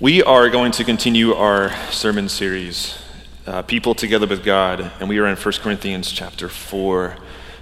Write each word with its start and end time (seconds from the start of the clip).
We 0.00 0.24
are 0.24 0.50
going 0.50 0.72
to 0.72 0.82
continue 0.82 1.34
our 1.34 1.70
sermon 1.92 2.28
series, 2.28 2.98
uh, 3.46 3.62
People 3.62 3.94
Together 3.94 4.26
with 4.26 4.44
God, 4.44 4.90
and 4.98 5.08
we 5.08 5.20
are 5.20 5.26
in 5.28 5.36
1 5.36 5.54
Corinthians 5.62 6.10
chapter 6.10 6.48
4 6.48 7.16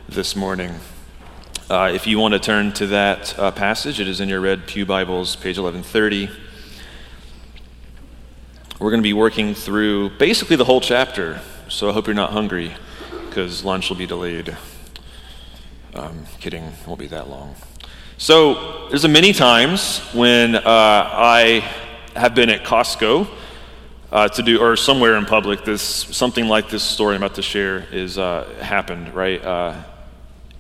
this 0.09 0.35
morning. 0.35 0.77
Uh, 1.69 1.93
if 1.95 2.07
you 2.07 2.19
want 2.19 2.33
to 2.33 2.41
turn 2.41 2.73
to 2.73 2.87
that 2.87 3.39
uh, 3.39 3.51
passage, 3.51 4.01
it 4.01 4.09
is 4.09 4.19
in 4.19 4.31
your 4.31 4.41
Red 4.41 4.67
Pew 4.67 4.87
Bibles, 4.87 5.37
page 5.37 5.59
1130. 5.59 6.31
We're 8.81 8.91
going 8.91 9.03
to 9.03 9.07
be 9.07 9.13
working 9.13 9.53
through 9.55 10.17
basically 10.17 10.57
the 10.57 10.65
whole 10.65 10.81
chapter, 10.81 11.43
so 11.69 11.91
I 11.91 11.93
hope 11.93 12.07
you're 12.07 12.15
not 12.15 12.31
hungry 12.31 12.73
because 13.29 13.63
lunch 13.63 13.91
will 13.91 13.99
be 13.99 14.07
delayed. 14.07 14.57
Um, 15.93 16.25
kidding, 16.41 16.65
it 16.65 16.87
won't 16.87 16.99
be 16.99 17.09
that 17.09 17.29
long. 17.29 17.57
So, 18.17 18.89
there's 18.89 19.05
a 19.05 19.09
many 19.09 19.35
times 19.35 19.99
when 20.15 20.55
uh, 20.55 20.63
I 20.65 21.82
have 22.15 22.35
been 22.35 22.51
at 22.51 22.65
Costco 22.65 23.29
uh, 24.11 24.29
to 24.29 24.43
do, 24.43 24.61
or 24.61 24.77
somewhere 24.77 25.17
in 25.17 25.25
public, 25.25 25.65
this 25.65 25.83
something 25.83 26.47
like 26.47 26.69
this 26.69 26.83
story 26.83 27.15
I'm 27.17 27.23
about 27.23 27.37
to 27.37 27.43
share 27.43 27.87
is 27.91 28.19
uh, 28.19 28.45
happened, 28.61 29.15
right? 29.15 29.43
Uh, 29.43 29.83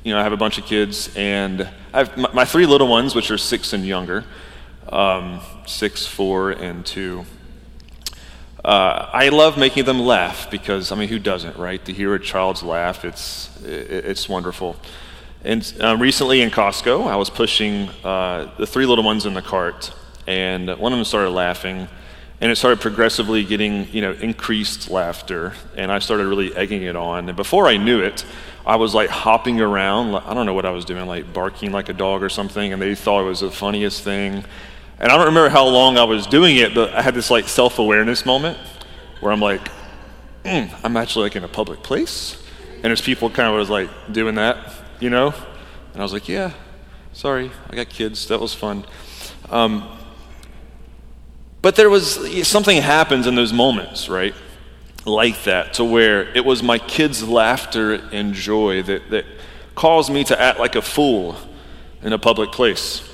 you 0.02 0.12
know, 0.12 0.18
I 0.18 0.22
have 0.22 0.32
a 0.32 0.36
bunch 0.36 0.58
of 0.58 0.64
kids, 0.64 1.14
and 1.16 1.68
I 1.92 1.98
have 1.98 2.16
my, 2.16 2.32
my 2.32 2.44
three 2.44 2.66
little 2.66 2.88
ones, 2.88 3.14
which 3.14 3.30
are 3.30 3.38
six 3.38 3.72
and 3.72 3.86
younger, 3.86 4.24
um, 4.88 5.40
six, 5.66 6.06
four, 6.06 6.50
and 6.50 6.84
two. 6.84 7.24
Uh, 8.64 9.10
I 9.12 9.28
love 9.28 9.58
making 9.58 9.84
them 9.84 10.00
laugh 10.00 10.50
because, 10.50 10.92
I 10.92 10.96
mean, 10.96 11.08
who 11.08 11.18
doesn't, 11.18 11.56
right? 11.56 11.84
To 11.84 11.92
hear 11.92 12.14
a 12.14 12.20
child's 12.20 12.62
laugh, 12.62 13.04
it's, 13.04 13.50
it, 13.64 14.04
it's 14.06 14.28
wonderful. 14.28 14.76
And 15.44 15.74
uh, 15.80 15.96
recently 15.96 16.42
in 16.42 16.50
Costco, 16.50 17.08
I 17.08 17.16
was 17.16 17.28
pushing 17.28 17.88
uh, 18.04 18.54
the 18.56 18.66
three 18.66 18.86
little 18.86 19.04
ones 19.04 19.26
in 19.26 19.34
the 19.34 19.42
cart, 19.42 19.92
and 20.26 20.68
one 20.68 20.92
of 20.92 20.98
them 20.98 21.04
started 21.04 21.30
laughing, 21.30 21.88
and 22.40 22.50
it 22.50 22.56
started 22.56 22.80
progressively 22.80 23.44
getting, 23.44 23.88
you 23.92 24.00
know, 24.00 24.12
increased 24.12 24.90
laughter, 24.90 25.54
and 25.76 25.92
I 25.92 25.98
started 25.98 26.26
really 26.26 26.54
egging 26.56 26.82
it 26.82 26.96
on. 26.96 27.28
And 27.28 27.36
before 27.36 27.66
I 27.66 27.76
knew 27.76 28.00
it, 28.00 28.24
I 28.66 28.76
was 28.76 28.94
like 28.94 29.10
hopping 29.10 29.60
around. 29.60 30.14
I 30.14 30.34
don't 30.34 30.46
know 30.46 30.54
what 30.54 30.66
I 30.66 30.70
was 30.70 30.84
doing, 30.84 31.06
like 31.06 31.32
barking 31.32 31.72
like 31.72 31.88
a 31.88 31.92
dog 31.94 32.22
or 32.22 32.28
something, 32.28 32.72
and 32.72 32.80
they 32.80 32.94
thought 32.94 33.22
it 33.22 33.28
was 33.28 33.40
the 33.40 33.50
funniest 33.50 34.02
thing. 34.02 34.44
And 34.98 35.10
I 35.10 35.16
don't 35.16 35.26
remember 35.26 35.48
how 35.48 35.66
long 35.66 35.98
I 35.98 36.04
was 36.04 36.26
doing 36.26 36.56
it, 36.56 36.74
but 36.74 36.94
I 36.94 37.02
had 37.02 37.14
this 37.14 37.30
like 37.30 37.48
self 37.48 37.78
awareness 37.78 38.24
moment 38.24 38.58
where 39.20 39.32
I'm 39.32 39.40
like, 39.40 39.68
mm, 40.44 40.72
I'm 40.84 40.96
actually 40.96 41.24
like 41.24 41.36
in 41.36 41.44
a 41.44 41.48
public 41.48 41.82
place, 41.82 42.42
and 42.74 42.84
there's 42.84 43.00
people 43.00 43.30
kind 43.30 43.48
of 43.48 43.54
was 43.54 43.70
like 43.70 43.90
doing 44.12 44.36
that 44.36 44.82
you 45.02 45.10
know? 45.10 45.34
And 45.92 46.00
I 46.00 46.04
was 46.04 46.12
like, 46.12 46.28
yeah, 46.28 46.52
sorry, 47.12 47.50
I 47.68 47.76
got 47.76 47.88
kids. 47.88 48.28
That 48.28 48.40
was 48.40 48.54
fun. 48.54 48.86
Um, 49.50 49.98
but 51.62 51.76
there 51.76 51.88
was 51.88 52.46
something 52.46 52.82
happens 52.82 53.26
in 53.26 53.36
those 53.36 53.52
moments, 53.52 54.08
right? 54.08 54.34
Like 55.06 55.44
that, 55.44 55.74
to 55.74 55.84
where 55.84 56.24
it 56.36 56.44
was 56.44 56.62
my 56.62 56.78
kids' 56.78 57.26
laughter 57.26 57.94
and 57.94 58.34
joy 58.34 58.82
that, 58.82 59.10
that 59.10 59.24
caused 59.74 60.12
me 60.12 60.24
to 60.24 60.40
act 60.40 60.58
like 60.58 60.74
a 60.74 60.82
fool 60.82 61.36
in 62.02 62.12
a 62.12 62.18
public 62.18 62.52
place. 62.52 63.08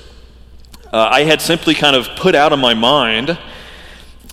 Uh, 0.91 1.07
I 1.11 1.23
had 1.23 1.41
simply 1.41 1.75
kind 1.75 1.95
of 1.95 2.07
put 2.15 2.33
out 2.33 2.51
of 2.51 2.59
my 2.59 2.73
mind 2.73 3.37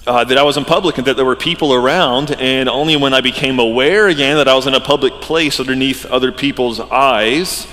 uh, 0.07 0.25
that 0.25 0.39
I 0.39 0.43
was 0.43 0.57
in 0.57 0.65
public 0.65 0.99
and 0.99 1.07
that 1.07 1.17
there 1.17 1.25
were 1.25 1.37
people 1.37 1.75
around, 1.75 2.31
and 2.31 2.69
only 2.69 2.97
when 2.97 3.13
I 3.13 3.21
became 3.21 3.59
aware 3.59 4.09
again 4.09 4.37
that 4.37 4.49
I 4.49 4.55
was 4.55 4.67
in 4.67 4.75
a 4.75 4.81
public 4.81 5.15
place 5.15 5.61
underneath 5.61 6.07
other 6.07 6.33
people's 6.33 6.81
eyes, 6.81 7.67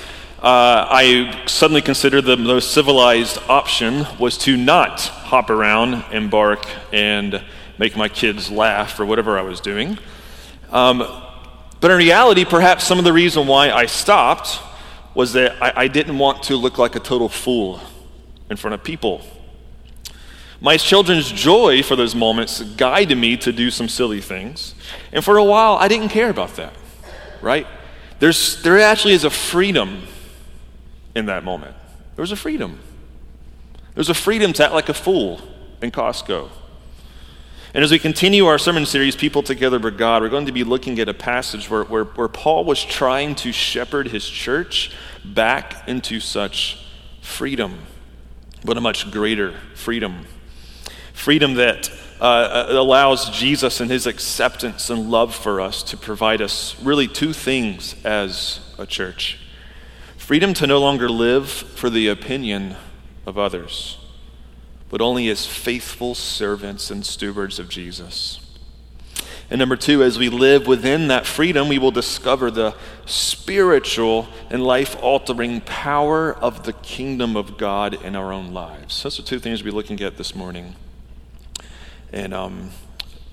uh, 0.43 0.85
I 0.89 1.45
suddenly 1.45 1.81
considered 1.81 2.25
the 2.25 2.35
most 2.35 2.73
civilized 2.73 3.37
option 3.47 4.05
was 4.19 4.37
to 4.39 4.57
not 4.57 4.99
hop 4.99 5.49
around 5.49 6.03
and 6.11 6.29
bark 6.29 6.65
and 6.91 7.41
make 7.77 7.95
my 7.95 8.09
kids 8.09 8.51
laugh 8.51 8.99
or 8.99 9.05
whatever 9.05 9.39
I 9.39 9.41
was 9.41 9.61
doing. 9.61 9.97
Um, 10.69 10.97
but 11.79 11.91
in 11.91 11.97
reality, 11.97 12.43
perhaps 12.43 12.83
some 12.83 12.99
of 12.99 13.05
the 13.05 13.13
reason 13.13 13.47
why 13.47 13.71
I 13.71 13.85
stopped 13.85 14.59
was 15.15 15.31
that 15.31 15.55
I, 15.63 15.83
I 15.83 15.87
didn't 15.87 16.17
want 16.17 16.43
to 16.43 16.57
look 16.57 16.77
like 16.77 16.97
a 16.97 16.99
total 16.99 17.29
fool 17.29 17.79
in 18.49 18.57
front 18.57 18.73
of 18.73 18.83
people. 18.83 19.21
My 20.59 20.75
children's 20.75 21.31
joy 21.31 21.83
for 21.83 21.95
those 21.95 22.15
moments 22.15 22.61
guided 22.61 23.17
me 23.17 23.37
to 23.37 23.53
do 23.53 23.71
some 23.71 23.87
silly 23.87 24.19
things. 24.19 24.75
And 25.13 25.23
for 25.23 25.37
a 25.37 25.43
while, 25.45 25.75
I 25.75 25.87
didn't 25.87 26.09
care 26.09 26.29
about 26.29 26.57
that, 26.57 26.73
right? 27.41 27.65
There's, 28.19 28.61
there 28.61 28.77
actually 28.79 29.13
is 29.13 29.23
a 29.23 29.29
freedom 29.29 30.03
in 31.15 31.25
that 31.27 31.43
moment. 31.43 31.75
There 32.15 32.23
was 32.23 32.31
a 32.31 32.35
freedom. 32.35 32.79
There's 33.95 34.09
a 34.09 34.13
freedom 34.13 34.53
to 34.53 34.65
act 34.65 34.73
like 34.73 34.89
a 34.89 34.93
fool 34.93 35.41
in 35.81 35.91
Costco. 35.91 36.49
And 37.75 37.83
as 37.83 37.91
we 37.91 37.97
continue 37.97 38.45
our 38.45 38.59
sermon 38.59 38.85
series, 38.85 39.15
People 39.15 39.41
Together 39.41 39.79
with 39.79 39.97
God, 39.97 40.21
we're 40.21 40.29
going 40.29 40.45
to 40.45 40.51
be 40.51 40.63
looking 40.63 40.99
at 40.99 41.09
a 41.09 41.13
passage 41.13 41.69
where, 41.69 41.83
where, 41.83 42.03
where 42.03 42.27
Paul 42.27 42.65
was 42.65 42.83
trying 42.83 43.33
to 43.35 43.51
shepherd 43.51 44.09
his 44.09 44.27
church 44.27 44.91
back 45.25 45.87
into 45.87 46.19
such 46.19 46.85
freedom, 47.21 47.79
but 48.63 48.77
a 48.77 48.81
much 48.81 49.09
greater 49.11 49.53
freedom 49.75 50.25
freedom 51.13 51.53
that 51.53 51.89
uh, 52.19 52.25
uh, 52.25 52.67
allows 52.71 53.29
Jesus 53.29 53.79
and 53.79 53.89
his 53.89 54.05
acceptance 54.05 54.89
and 54.89 55.09
love 55.09 55.33
for 55.33 55.61
us 55.61 55.83
to 55.83 55.95
provide 55.95 56.41
us 56.41 56.77
really 56.81 57.07
two 57.07 57.31
things 57.31 57.95
as 58.03 58.59
a 58.77 58.85
church 58.85 59.39
freedom 60.23 60.53
to 60.53 60.65
no 60.65 60.79
longer 60.79 61.09
live 61.09 61.49
for 61.49 61.89
the 61.89 62.07
opinion 62.07 62.77
of 63.25 63.37
others, 63.37 63.97
but 64.89 65.01
only 65.01 65.27
as 65.27 65.45
faithful 65.45 66.15
servants 66.15 66.89
and 66.89 67.05
stewards 67.05 67.59
of 67.59 67.67
Jesus. 67.67 68.39
And 69.49 69.59
number 69.59 69.75
two, 69.75 70.01
as 70.01 70.17
we 70.17 70.29
live 70.29 70.65
within 70.65 71.09
that 71.09 71.25
freedom, 71.25 71.67
we 71.67 71.77
will 71.77 71.91
discover 71.91 72.49
the 72.49 72.73
spiritual 73.05 74.29
and 74.49 74.63
life 74.63 74.95
altering 75.03 75.59
power 75.59 76.33
of 76.33 76.63
the 76.63 76.71
kingdom 76.71 77.35
of 77.35 77.57
God 77.57 78.01
in 78.01 78.15
our 78.15 78.31
own 78.31 78.53
lives. 78.53 79.03
Those 79.03 79.19
are 79.19 79.23
two 79.23 79.39
things 79.39 79.61
we'll 79.61 79.73
be 79.73 79.75
looking 79.75 80.01
at 80.01 80.15
this 80.15 80.33
morning. 80.33 80.73
And 82.13 82.33
um, 82.33 82.69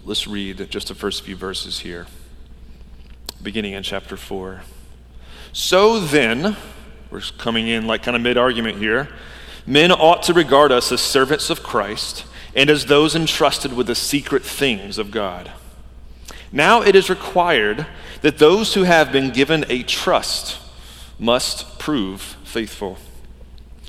let's 0.05 0.27
read 0.27 0.69
just 0.71 0.89
the 0.89 0.97
first 0.97 1.23
few 1.23 1.37
verses 1.37 1.79
here, 1.79 2.09
beginning 3.41 3.75
in 3.75 3.85
chapter 3.85 4.17
4. 4.17 4.63
So 5.53 6.01
then, 6.01 6.57
we're 7.11 7.21
coming 7.39 7.69
in 7.69 7.87
like 7.87 8.03
kind 8.03 8.17
of 8.17 8.23
mid 8.23 8.37
argument 8.37 8.79
here. 8.79 9.09
Men 9.67 9.93
ought 9.93 10.23
to 10.25 10.33
regard 10.33 10.73
us 10.73 10.91
as 10.93 11.01
servants 11.01 11.51
of 11.51 11.63
Christ 11.63 12.25
and 12.55 12.71
as 12.71 12.87
those 12.87 13.15
entrusted 13.15 13.73
with 13.73 13.87
the 13.87 13.95
secret 13.95 14.45
things 14.45 14.99
of 14.99 15.11
God. 15.11 15.51
Now 16.53 16.83
it 16.83 16.97
is 16.97 17.11
required 17.11 17.87
that 18.23 18.39
those 18.39 18.75
who 18.75 18.83
have 18.83 19.13
been 19.13 19.31
given 19.31 19.65
a 19.69 19.83
trust 19.83 20.59
must 21.19 21.79
prove 21.79 22.21
faithful. 22.45 22.99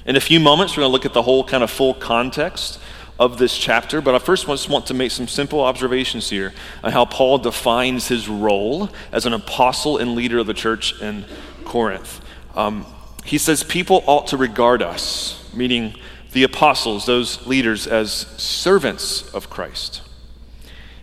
In 0.05 0.15
a 0.15 0.21
few 0.21 0.39
moments, 0.39 0.75
we're 0.75 0.81
going 0.81 0.89
to 0.89 0.93
look 0.93 1.05
at 1.05 1.13
the 1.13 1.21
whole 1.21 1.43
kind 1.43 1.63
of 1.63 1.71
full 1.71 1.93
context 1.93 2.79
of 3.19 3.37
this 3.37 3.55
chapter, 3.55 4.01
but 4.01 4.15
I 4.15 4.19
first 4.19 4.47
just 4.47 4.69
want 4.69 4.87
to 4.87 4.95
make 4.95 5.11
some 5.11 5.27
simple 5.27 5.61
observations 5.61 6.29
here 6.29 6.53
on 6.83 6.91
how 6.91 7.05
Paul 7.05 7.37
defines 7.37 8.07
his 8.07 8.27
role 8.27 8.89
as 9.11 9.27
an 9.27 9.33
apostle 9.33 9.97
and 9.97 10.15
leader 10.15 10.39
of 10.39 10.47
the 10.47 10.55
church 10.55 10.99
in 11.01 11.25
Corinth. 11.63 12.19
Um, 12.55 12.85
he 13.25 13.37
says 13.37 13.63
people 13.63 14.03
ought 14.07 14.27
to 14.27 14.37
regard 14.37 14.81
us, 14.81 15.49
meaning 15.53 15.95
the 16.33 16.43
apostles, 16.43 17.05
those 17.05 17.45
leaders, 17.45 17.87
as 17.87 18.11
servants 18.11 19.33
of 19.33 19.49
Christ, 19.49 20.01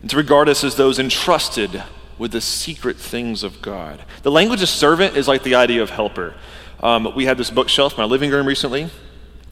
and 0.00 0.10
to 0.10 0.16
regard 0.16 0.48
us 0.48 0.64
as 0.64 0.76
those 0.76 0.98
entrusted 0.98 1.82
with 2.18 2.32
the 2.32 2.40
secret 2.40 2.96
things 2.96 3.42
of 3.42 3.62
God. 3.62 4.04
The 4.22 4.30
language 4.30 4.62
of 4.62 4.68
servant 4.68 5.16
is 5.16 5.28
like 5.28 5.42
the 5.42 5.54
idea 5.54 5.82
of 5.82 5.90
helper. 5.90 6.34
Um, 6.80 7.14
we 7.14 7.26
had 7.26 7.38
this 7.38 7.50
bookshelf 7.50 7.94
in 7.94 7.98
my 7.98 8.04
living 8.04 8.30
room 8.30 8.46
recently 8.46 8.90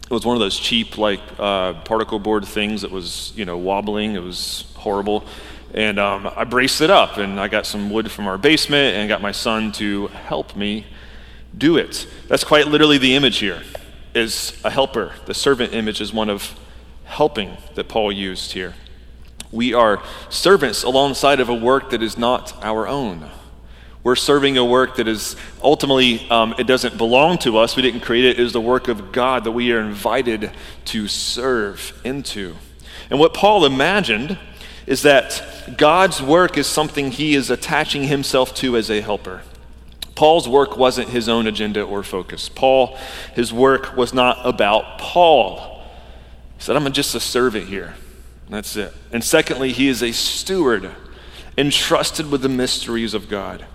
it 0.07 0.13
was 0.13 0.25
one 0.25 0.37
of 0.37 0.41
those 0.41 0.59
cheap 0.59 0.99
like 0.99 1.21
uh, 1.39 1.75
particle 1.83 2.21
board 2.21 2.45
things 2.45 2.83
that 2.83 2.91
was 2.91 3.33
you 3.35 3.45
know 3.45 3.59
wobbling 3.59 4.15
it 4.15 4.23
was 4.23 4.65
horrible 4.77 5.25
and 5.75 5.99
um, 5.99 6.31
i 6.37 6.45
braced 6.45 6.81
it 6.81 6.91
up 6.91 7.17
and 7.17 7.41
i 7.41 7.49
got 7.49 7.67
some 7.67 7.91
wood 7.91 8.11
from 8.11 8.29
our 8.29 8.39
basement 8.39 8.97
and 8.97 9.09
got 9.09 9.21
my 9.21 9.33
son 9.33 9.73
to 9.73 10.07
help 10.09 10.55
me 10.55 10.87
do 11.57 11.77
it 11.77 12.07
that's 12.29 12.45
quite 12.45 12.69
literally 12.69 12.99
the 12.99 13.15
image 13.15 13.39
here 13.39 13.63
is 14.15 14.59
a 14.65 14.71
helper 14.71 15.13
the 15.27 15.35
servant 15.35 15.73
image 15.73 16.01
is 16.01 16.13
one 16.13 16.31
of 16.31 16.59
helping 17.05 17.57
that 17.75 17.89
paul 17.89 18.11
used 18.11 18.53
here 18.53 18.75
we 19.53 19.73
are 19.73 20.03
servants 20.29 20.83
alongside 20.83 21.41
of 21.41 21.49
a 21.49 21.55
work 21.55 21.91
that 21.91 22.03
is 22.03 22.19
not 22.19 22.53
our 22.65 22.87
own 22.87 23.29
we're 24.07 24.15
serving 24.15 24.57
a 24.57 24.65
work 24.65 24.99
that 24.99 25.09
is 25.09 25.35
ultimately, 25.61 26.31
um, 26.31 26.55
it 26.59 26.69
doesn't 26.69 26.97
belong 26.97 27.39
to 27.39 27.59
us. 27.59 27.75
We 27.75 27.83
didn't 27.83 28.03
create 28.03 28.25
it. 28.25 28.39
It 28.39 28.45
is 28.45 28.53
the 28.53 28.61
work 28.61 28.87
of 28.87 29.11
God 29.11 29.43
that 29.43 29.51
we 29.51 29.73
are 29.73 29.81
invited 29.81 30.53
to 30.85 31.09
serve 31.09 31.93
into. 32.05 32.55
And 33.11 33.19
what 33.19 33.35
Paul 33.35 33.65
imagined 33.65 34.39
is 34.87 35.03
that 35.03 35.43
God's 35.77 36.23
work 36.23 36.57
is 36.57 36.69
something 36.69 37.11
he 37.11 37.35
is 37.35 37.51
attaching 37.51 38.05
himself 38.05 38.55
to 38.55 38.77
as 38.77 38.93
a 38.93 39.01
helper. 39.01 39.43
Paul's 40.17 40.49
work 40.49 40.77
wasn't 40.77 41.11
his 41.11 41.29
own 41.29 41.47
agenda 41.47 41.83
or 41.83 42.03
focus. 42.03 42.49
Paul, 42.49 42.99
his 43.35 43.53
work 43.53 43.97
was 43.97 44.13
not 44.13 44.45
about 44.45 44.99
Paul. 44.99 45.83
He 46.57 46.63
said, 46.63 46.75
I'm 46.75 46.91
just 46.93 47.15
a 47.15 47.21
servant 47.21 47.69
here. 47.69 47.95
That's 48.49 48.77
it. 48.77 48.93
And 49.13 49.23
secondly, 49.23 49.73
he 49.73 49.89
is 49.89 50.03
a 50.03 50.13
steward 50.13 50.91
entrusted 51.59 52.31
with 52.31 52.43
the 52.43 52.49
mysteries 52.49 53.15
of 53.15 53.29
God. 53.29 53.67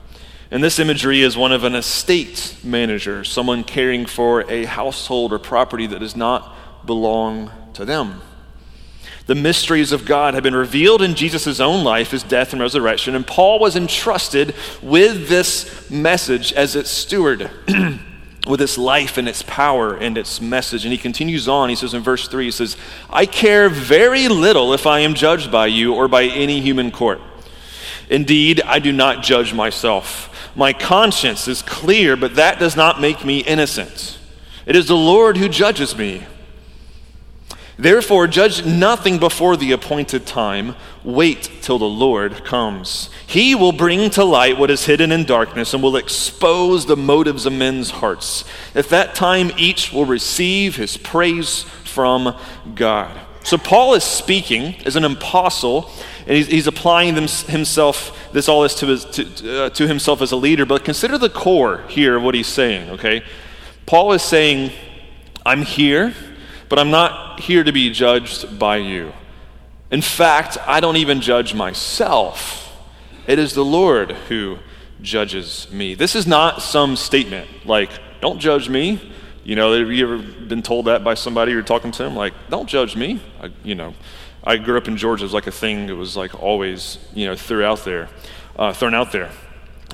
And 0.49 0.63
this 0.63 0.79
imagery 0.79 1.21
is 1.21 1.37
one 1.37 1.51
of 1.51 1.63
an 1.63 1.75
estate 1.75 2.57
manager, 2.63 3.23
someone 3.23 3.63
caring 3.63 4.05
for 4.05 4.41
a 4.51 4.65
household 4.65 5.31
or 5.31 5.39
property 5.39 5.87
that 5.87 5.99
does 5.99 6.15
not 6.15 6.85
belong 6.85 7.51
to 7.73 7.85
them. 7.85 8.21
The 9.27 9.35
mysteries 9.35 9.91
of 9.91 10.05
God 10.05 10.33
have 10.33 10.43
been 10.43 10.55
revealed 10.55 11.01
in 11.01 11.15
Jesus' 11.15 11.59
own 11.59 11.83
life, 11.83 12.11
his 12.11 12.23
death 12.23 12.53
and 12.53 12.61
resurrection, 12.61 13.15
and 13.15 13.25
Paul 13.25 13.59
was 13.59 13.75
entrusted 13.75 14.55
with 14.81 15.29
this 15.29 15.89
message 15.89 16.53
as 16.53 16.75
its 16.75 16.89
steward. 16.89 17.49
with 18.47 18.59
its 18.59 18.77
life 18.77 19.17
and 19.17 19.29
its 19.29 19.43
power 19.43 19.95
and 19.95 20.17
its 20.17 20.41
message. 20.41 20.83
And 20.83 20.91
he 20.91 20.97
continues 20.97 21.47
on. 21.47 21.69
He 21.69 21.75
says 21.75 21.93
in 21.93 22.01
verse 22.01 22.27
3, 22.27 22.45
he 22.45 22.51
says, 22.51 22.75
I 23.09 23.25
care 23.25 23.69
very 23.69 24.27
little 24.27 24.73
if 24.73 24.87
I 24.87 24.99
am 24.99 25.13
judged 25.13 25.51
by 25.51 25.67
you 25.67 25.93
or 25.93 26.07
by 26.07 26.23
any 26.23 26.59
human 26.59 26.89
court. 26.91 27.21
Indeed, 28.09 28.61
I 28.61 28.79
do 28.79 28.91
not 28.91 29.23
judge 29.23 29.53
myself. 29.53 30.51
My 30.55 30.73
conscience 30.73 31.47
is 31.47 31.61
clear, 31.61 32.17
but 32.17 32.35
that 32.35 32.59
does 32.59 32.75
not 32.75 32.99
make 32.99 33.23
me 33.23 33.39
innocent. 33.39 34.17
It 34.65 34.75
is 34.75 34.87
the 34.87 34.97
Lord 34.97 35.37
who 35.37 35.47
judges 35.47 35.95
me. 35.95 36.25
Therefore, 37.81 38.27
judge 38.27 38.63
nothing 38.63 39.17
before 39.17 39.57
the 39.57 39.71
appointed 39.71 40.27
time. 40.27 40.75
Wait 41.03 41.49
till 41.63 41.79
the 41.79 41.85
Lord 41.85 42.45
comes. 42.45 43.09
He 43.25 43.55
will 43.55 43.71
bring 43.71 44.11
to 44.11 44.23
light 44.23 44.59
what 44.59 44.69
is 44.69 44.85
hidden 44.85 45.11
in 45.11 45.23
darkness 45.23 45.73
and 45.73 45.81
will 45.81 45.95
expose 45.95 46.85
the 46.85 46.95
motives 46.95 47.47
of 47.47 47.53
men's 47.53 47.89
hearts. 47.89 48.45
At 48.75 48.89
that 48.89 49.15
time, 49.15 49.51
each 49.57 49.91
will 49.91 50.05
receive 50.05 50.75
his 50.75 50.95
praise 50.95 51.63
from 51.83 52.37
God. 52.75 53.19
So, 53.43 53.57
Paul 53.57 53.95
is 53.95 54.03
speaking 54.03 54.75
as 54.85 54.95
an 54.95 55.03
apostle, 55.03 55.89
and 56.27 56.37
he's, 56.37 56.45
he's 56.45 56.67
applying 56.67 57.15
them, 57.15 57.27
himself, 57.27 58.31
this 58.31 58.47
all 58.47 58.61
this 58.61 58.75
to, 58.75 58.85
his, 58.85 59.05
to, 59.05 59.63
uh, 59.63 59.69
to 59.71 59.87
himself 59.87 60.21
as 60.21 60.31
a 60.31 60.35
leader. 60.35 60.67
But 60.67 60.85
consider 60.85 61.17
the 61.17 61.31
core 61.31 61.83
here 61.89 62.17
of 62.17 62.21
what 62.21 62.35
he's 62.35 62.45
saying, 62.45 62.91
okay? 62.91 63.23
Paul 63.87 64.13
is 64.13 64.21
saying, 64.21 64.71
I'm 65.43 65.63
here 65.63 66.13
but 66.71 66.79
I'm 66.79 66.89
not 66.89 67.41
here 67.41 67.65
to 67.65 67.73
be 67.73 67.89
judged 67.89 68.57
by 68.57 68.77
you. 68.77 69.11
In 69.91 70.01
fact, 70.01 70.57
I 70.65 70.79
don't 70.79 70.95
even 70.95 71.19
judge 71.19 71.53
myself. 71.53 72.73
It 73.27 73.39
is 73.39 73.53
the 73.53 73.65
Lord 73.65 74.13
who 74.29 74.57
judges 75.01 75.69
me. 75.69 75.95
This 75.95 76.15
is 76.15 76.25
not 76.25 76.61
some 76.61 76.95
statement 76.95 77.49
like, 77.65 77.89
don't 78.21 78.39
judge 78.39 78.69
me. 78.69 79.11
You 79.43 79.57
know, 79.57 79.77
have 79.77 79.91
you 79.91 80.13
ever 80.13 80.17
been 80.17 80.61
told 80.61 80.85
that 80.85 81.03
by 81.03 81.15
somebody 81.15 81.51
you're 81.51 81.61
talking 81.61 81.91
to 81.91 82.03
them? 82.03 82.15
Like, 82.15 82.33
don't 82.49 82.69
judge 82.69 82.95
me. 82.95 83.19
I, 83.41 83.51
you 83.65 83.75
know, 83.75 83.93
I 84.41 84.55
grew 84.55 84.77
up 84.77 84.87
in 84.87 84.95
Georgia. 84.95 85.23
It 85.23 85.25
was 85.25 85.33
like 85.33 85.47
a 85.47 85.51
thing 85.51 85.87
that 85.87 85.97
was 85.97 86.15
like 86.15 86.41
always, 86.41 86.99
you 87.13 87.25
know, 87.25 87.35
thrown 87.35 87.63
out 87.63 87.83
there, 87.83 88.07
uh, 88.55 88.71
thrown 88.71 88.95
out 88.95 89.11
there. 89.11 89.29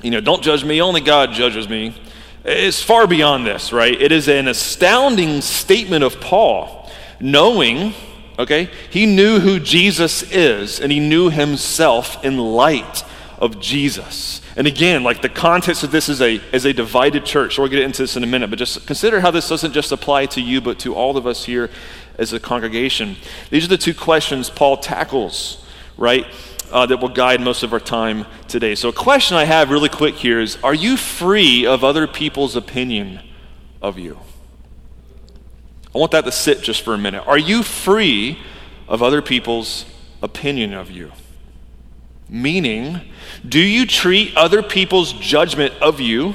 You 0.04 0.12
know, 0.12 0.20
don't 0.20 0.44
judge 0.44 0.64
me. 0.64 0.80
Only 0.80 1.00
God 1.00 1.32
judges 1.32 1.68
me 1.68 2.00
is 2.44 2.82
far 2.82 3.06
beyond 3.06 3.46
this, 3.46 3.72
right? 3.72 4.00
It 4.00 4.12
is 4.12 4.28
an 4.28 4.48
astounding 4.48 5.40
statement 5.40 6.04
of 6.04 6.20
Paul, 6.20 6.90
knowing, 7.20 7.94
okay, 8.38 8.70
he 8.90 9.06
knew 9.06 9.40
who 9.40 9.60
Jesus 9.60 10.22
is 10.32 10.80
and 10.80 10.92
he 10.92 11.00
knew 11.00 11.30
himself 11.30 12.24
in 12.24 12.38
light 12.38 13.04
of 13.38 13.60
Jesus. 13.60 14.40
And 14.56 14.66
again, 14.66 15.04
like 15.04 15.22
the 15.22 15.28
context 15.28 15.84
of 15.84 15.92
this 15.92 16.08
is 16.08 16.20
a, 16.20 16.40
is 16.52 16.64
a 16.64 16.72
divided 16.72 17.24
church. 17.24 17.54
So 17.54 17.62
we'll 17.62 17.70
get 17.70 17.80
into 17.80 18.02
this 18.02 18.16
in 18.16 18.24
a 18.24 18.26
minute, 18.26 18.50
but 18.50 18.58
just 18.58 18.86
consider 18.86 19.20
how 19.20 19.30
this 19.30 19.48
doesn't 19.48 19.72
just 19.72 19.92
apply 19.92 20.26
to 20.26 20.40
you, 20.40 20.60
but 20.60 20.80
to 20.80 20.94
all 20.94 21.16
of 21.16 21.26
us 21.26 21.44
here 21.44 21.70
as 22.18 22.32
a 22.32 22.40
congregation. 22.40 23.16
These 23.50 23.64
are 23.64 23.68
the 23.68 23.78
two 23.78 23.94
questions 23.94 24.50
Paul 24.50 24.78
tackles, 24.78 25.64
right? 25.96 26.26
Uh, 26.70 26.86
that 26.86 27.00
will 27.00 27.08
guide 27.08 27.40
most 27.40 27.62
of 27.62 27.72
our 27.72 27.80
time 27.80 28.26
today. 28.46 28.74
So, 28.74 28.88
a 28.88 28.92
question 28.92 29.36
I 29.36 29.44
have 29.44 29.70
really 29.70 29.88
quick 29.88 30.14
here 30.14 30.40
is 30.40 30.58
Are 30.62 30.74
you 30.74 30.96
free 30.96 31.66
of 31.66 31.84
other 31.84 32.06
people's 32.06 32.56
opinion 32.56 33.20
of 33.80 33.98
you? 33.98 34.18
I 35.94 35.98
want 35.98 36.12
that 36.12 36.24
to 36.24 36.32
sit 36.32 36.62
just 36.62 36.82
for 36.82 36.94
a 36.94 36.98
minute. 36.98 37.26
Are 37.26 37.38
you 37.38 37.62
free 37.62 38.38
of 38.86 39.02
other 39.02 39.22
people's 39.22 39.86
opinion 40.22 40.74
of 40.74 40.90
you? 40.90 41.12
Meaning, 42.28 43.00
do 43.48 43.60
you 43.60 43.86
treat 43.86 44.36
other 44.36 44.62
people's 44.62 45.12
judgment 45.14 45.74
of 45.80 45.98
you 45.98 46.34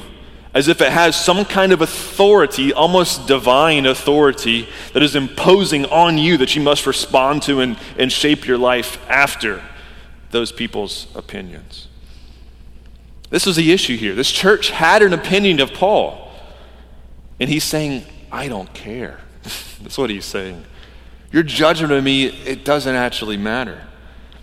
as 0.52 0.68
if 0.68 0.80
it 0.80 0.90
has 0.90 1.16
some 1.16 1.44
kind 1.44 1.72
of 1.72 1.82
authority, 1.82 2.72
almost 2.72 3.26
divine 3.26 3.86
authority, 3.86 4.68
that 4.92 5.02
is 5.02 5.16
imposing 5.16 5.84
on 5.86 6.18
you 6.18 6.36
that 6.36 6.54
you 6.54 6.62
must 6.62 6.86
respond 6.86 7.42
to 7.42 7.60
and, 7.60 7.78
and 7.98 8.10
shape 8.12 8.46
your 8.46 8.58
life 8.58 8.98
after? 9.08 9.62
Those 10.34 10.50
people's 10.50 11.06
opinions. 11.14 11.86
This 13.30 13.46
was 13.46 13.54
the 13.54 13.70
issue 13.70 13.96
here. 13.96 14.16
This 14.16 14.32
church 14.32 14.70
had 14.70 15.00
an 15.00 15.12
opinion 15.12 15.60
of 15.60 15.72
Paul. 15.72 16.28
And 17.38 17.48
he's 17.48 17.62
saying, 17.62 18.04
I 18.32 18.48
don't 18.48 18.72
care. 18.74 19.20
That's 19.42 19.96
what 19.96 20.10
he's 20.10 20.24
saying. 20.24 20.64
Your 21.30 21.44
judgment 21.44 21.92
of 21.92 22.02
me, 22.02 22.26
it 22.26 22.64
doesn't 22.64 22.96
actually 22.96 23.36
matter 23.36 23.80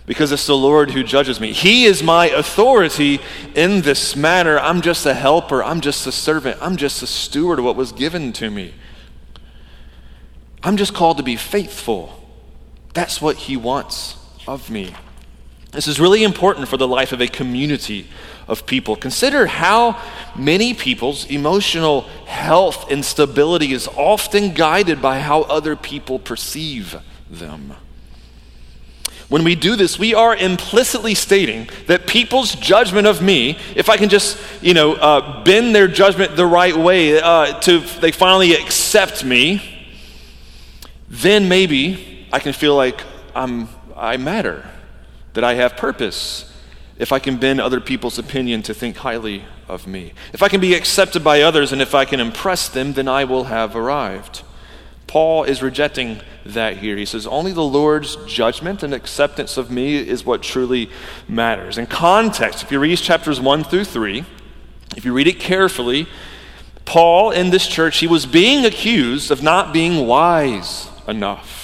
because 0.06 0.32
it's 0.32 0.46
the 0.46 0.56
Lord 0.56 0.92
who 0.92 1.02
judges 1.04 1.40
me. 1.40 1.52
He 1.52 1.84
is 1.84 2.02
my 2.02 2.28
authority 2.28 3.20
in 3.54 3.82
this 3.82 4.16
matter. 4.16 4.58
I'm 4.58 4.80
just 4.80 5.04
a 5.04 5.12
helper, 5.12 5.62
I'm 5.62 5.82
just 5.82 6.06
a 6.06 6.12
servant, 6.12 6.56
I'm 6.62 6.76
just 6.76 7.02
a 7.02 7.06
steward 7.06 7.58
of 7.58 7.66
what 7.66 7.76
was 7.76 7.92
given 7.92 8.32
to 8.34 8.50
me. 8.50 8.72
I'm 10.62 10.78
just 10.78 10.94
called 10.94 11.18
to 11.18 11.22
be 11.22 11.36
faithful. 11.36 12.18
That's 12.94 13.20
what 13.20 13.36
He 13.36 13.58
wants 13.58 14.16
of 14.46 14.70
me. 14.70 14.94
This 15.72 15.88
is 15.88 15.98
really 15.98 16.22
important 16.22 16.68
for 16.68 16.76
the 16.76 16.86
life 16.86 17.12
of 17.12 17.22
a 17.22 17.26
community 17.26 18.06
of 18.46 18.66
people. 18.66 18.94
Consider 18.94 19.46
how 19.46 19.98
many 20.36 20.74
people's 20.74 21.24
emotional 21.30 22.02
health 22.26 22.90
and 22.90 23.02
stability 23.02 23.72
is 23.72 23.88
often 23.88 24.52
guided 24.52 25.00
by 25.00 25.20
how 25.20 25.42
other 25.42 25.74
people 25.74 26.18
perceive 26.18 26.96
them. 27.30 27.72
When 29.30 29.44
we 29.44 29.54
do 29.54 29.76
this, 29.76 29.98
we 29.98 30.12
are 30.12 30.36
implicitly 30.36 31.14
stating 31.14 31.70
that 31.86 32.06
people's 32.06 32.54
judgment 32.54 33.06
of 33.06 33.22
me, 33.22 33.56
if 33.74 33.88
I 33.88 33.96
can 33.96 34.10
just, 34.10 34.38
you 34.60 34.74
know, 34.74 34.92
uh, 34.92 35.42
bend 35.42 35.74
their 35.74 35.88
judgment 35.88 36.36
the 36.36 36.44
right 36.44 36.76
way 36.76 37.18
uh, 37.18 37.58
to 37.60 37.78
they 37.78 38.12
finally 38.12 38.52
accept 38.52 39.24
me, 39.24 39.88
then 41.08 41.48
maybe 41.48 42.26
I 42.30 42.40
can 42.40 42.52
feel 42.52 42.76
like 42.76 43.02
I'm, 43.34 43.70
I 43.96 44.18
matter 44.18 44.68
that 45.34 45.44
I 45.44 45.54
have 45.54 45.76
purpose 45.76 46.52
if 46.98 47.12
I 47.12 47.18
can 47.18 47.36
bend 47.36 47.60
other 47.60 47.80
people's 47.80 48.18
opinion 48.18 48.62
to 48.62 48.74
think 48.74 48.98
highly 48.98 49.44
of 49.68 49.86
me. 49.86 50.12
If 50.32 50.42
I 50.42 50.48
can 50.48 50.60
be 50.60 50.74
accepted 50.74 51.24
by 51.24 51.42
others 51.42 51.72
and 51.72 51.80
if 51.80 51.94
I 51.94 52.04
can 52.04 52.20
impress 52.20 52.68
them, 52.68 52.92
then 52.92 53.08
I 53.08 53.24
will 53.24 53.44
have 53.44 53.74
arrived. 53.74 54.42
Paul 55.06 55.44
is 55.44 55.62
rejecting 55.62 56.20
that 56.46 56.78
here. 56.78 56.96
He 56.96 57.04
says, 57.04 57.26
Only 57.26 57.52
the 57.52 57.62
Lord's 57.62 58.16
judgment 58.26 58.82
and 58.82 58.94
acceptance 58.94 59.56
of 59.56 59.70
me 59.70 59.96
is 59.96 60.24
what 60.24 60.42
truly 60.42 60.90
matters. 61.28 61.76
In 61.76 61.86
context, 61.86 62.62
if 62.62 62.70
you 62.70 62.78
read 62.78 62.96
chapters 62.98 63.40
1 63.40 63.64
through 63.64 63.84
3, 63.84 64.24
if 64.96 65.04
you 65.04 65.12
read 65.12 65.26
it 65.26 65.38
carefully, 65.40 66.06
Paul 66.84 67.30
in 67.30 67.50
this 67.50 67.66
church, 67.66 67.98
he 67.98 68.06
was 68.06 68.26
being 68.26 68.64
accused 68.64 69.30
of 69.30 69.42
not 69.42 69.72
being 69.72 70.06
wise 70.06 70.88
enough 71.06 71.61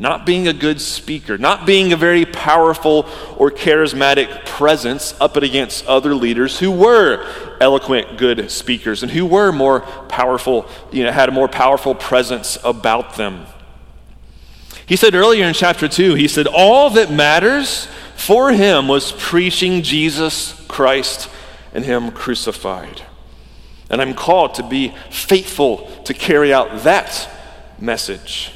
not 0.00 0.24
being 0.24 0.48
a 0.48 0.52
good 0.52 0.80
speaker, 0.80 1.36
not 1.36 1.66
being 1.66 1.92
a 1.92 1.96
very 1.96 2.24
powerful 2.24 3.06
or 3.36 3.50
charismatic 3.50 4.46
presence 4.46 5.14
up 5.20 5.36
against 5.36 5.84
other 5.86 6.14
leaders 6.14 6.58
who 6.58 6.70
were 6.70 7.26
eloquent, 7.60 8.16
good 8.16 8.50
speakers 8.50 9.02
and 9.02 9.12
who 9.12 9.26
were 9.26 9.52
more 9.52 9.80
powerful, 10.08 10.66
you 10.90 11.04
know, 11.04 11.12
had 11.12 11.28
a 11.28 11.32
more 11.32 11.48
powerful 11.48 11.94
presence 11.94 12.56
about 12.64 13.16
them. 13.16 13.44
He 14.86 14.96
said 14.96 15.14
earlier 15.14 15.44
in 15.44 15.52
chapter 15.52 15.86
2, 15.86 16.14
he 16.14 16.28
said, 16.28 16.46
All 16.46 16.90
that 16.90 17.12
matters 17.12 17.86
for 18.16 18.52
him 18.52 18.88
was 18.88 19.12
preaching 19.12 19.82
Jesus 19.82 20.64
Christ 20.66 21.28
and 21.74 21.84
him 21.84 22.10
crucified. 22.10 23.02
And 23.90 24.00
I'm 24.00 24.14
called 24.14 24.54
to 24.54 24.62
be 24.62 24.94
faithful 25.10 25.88
to 26.04 26.14
carry 26.14 26.54
out 26.54 26.84
that 26.84 27.28
message. 27.78 28.52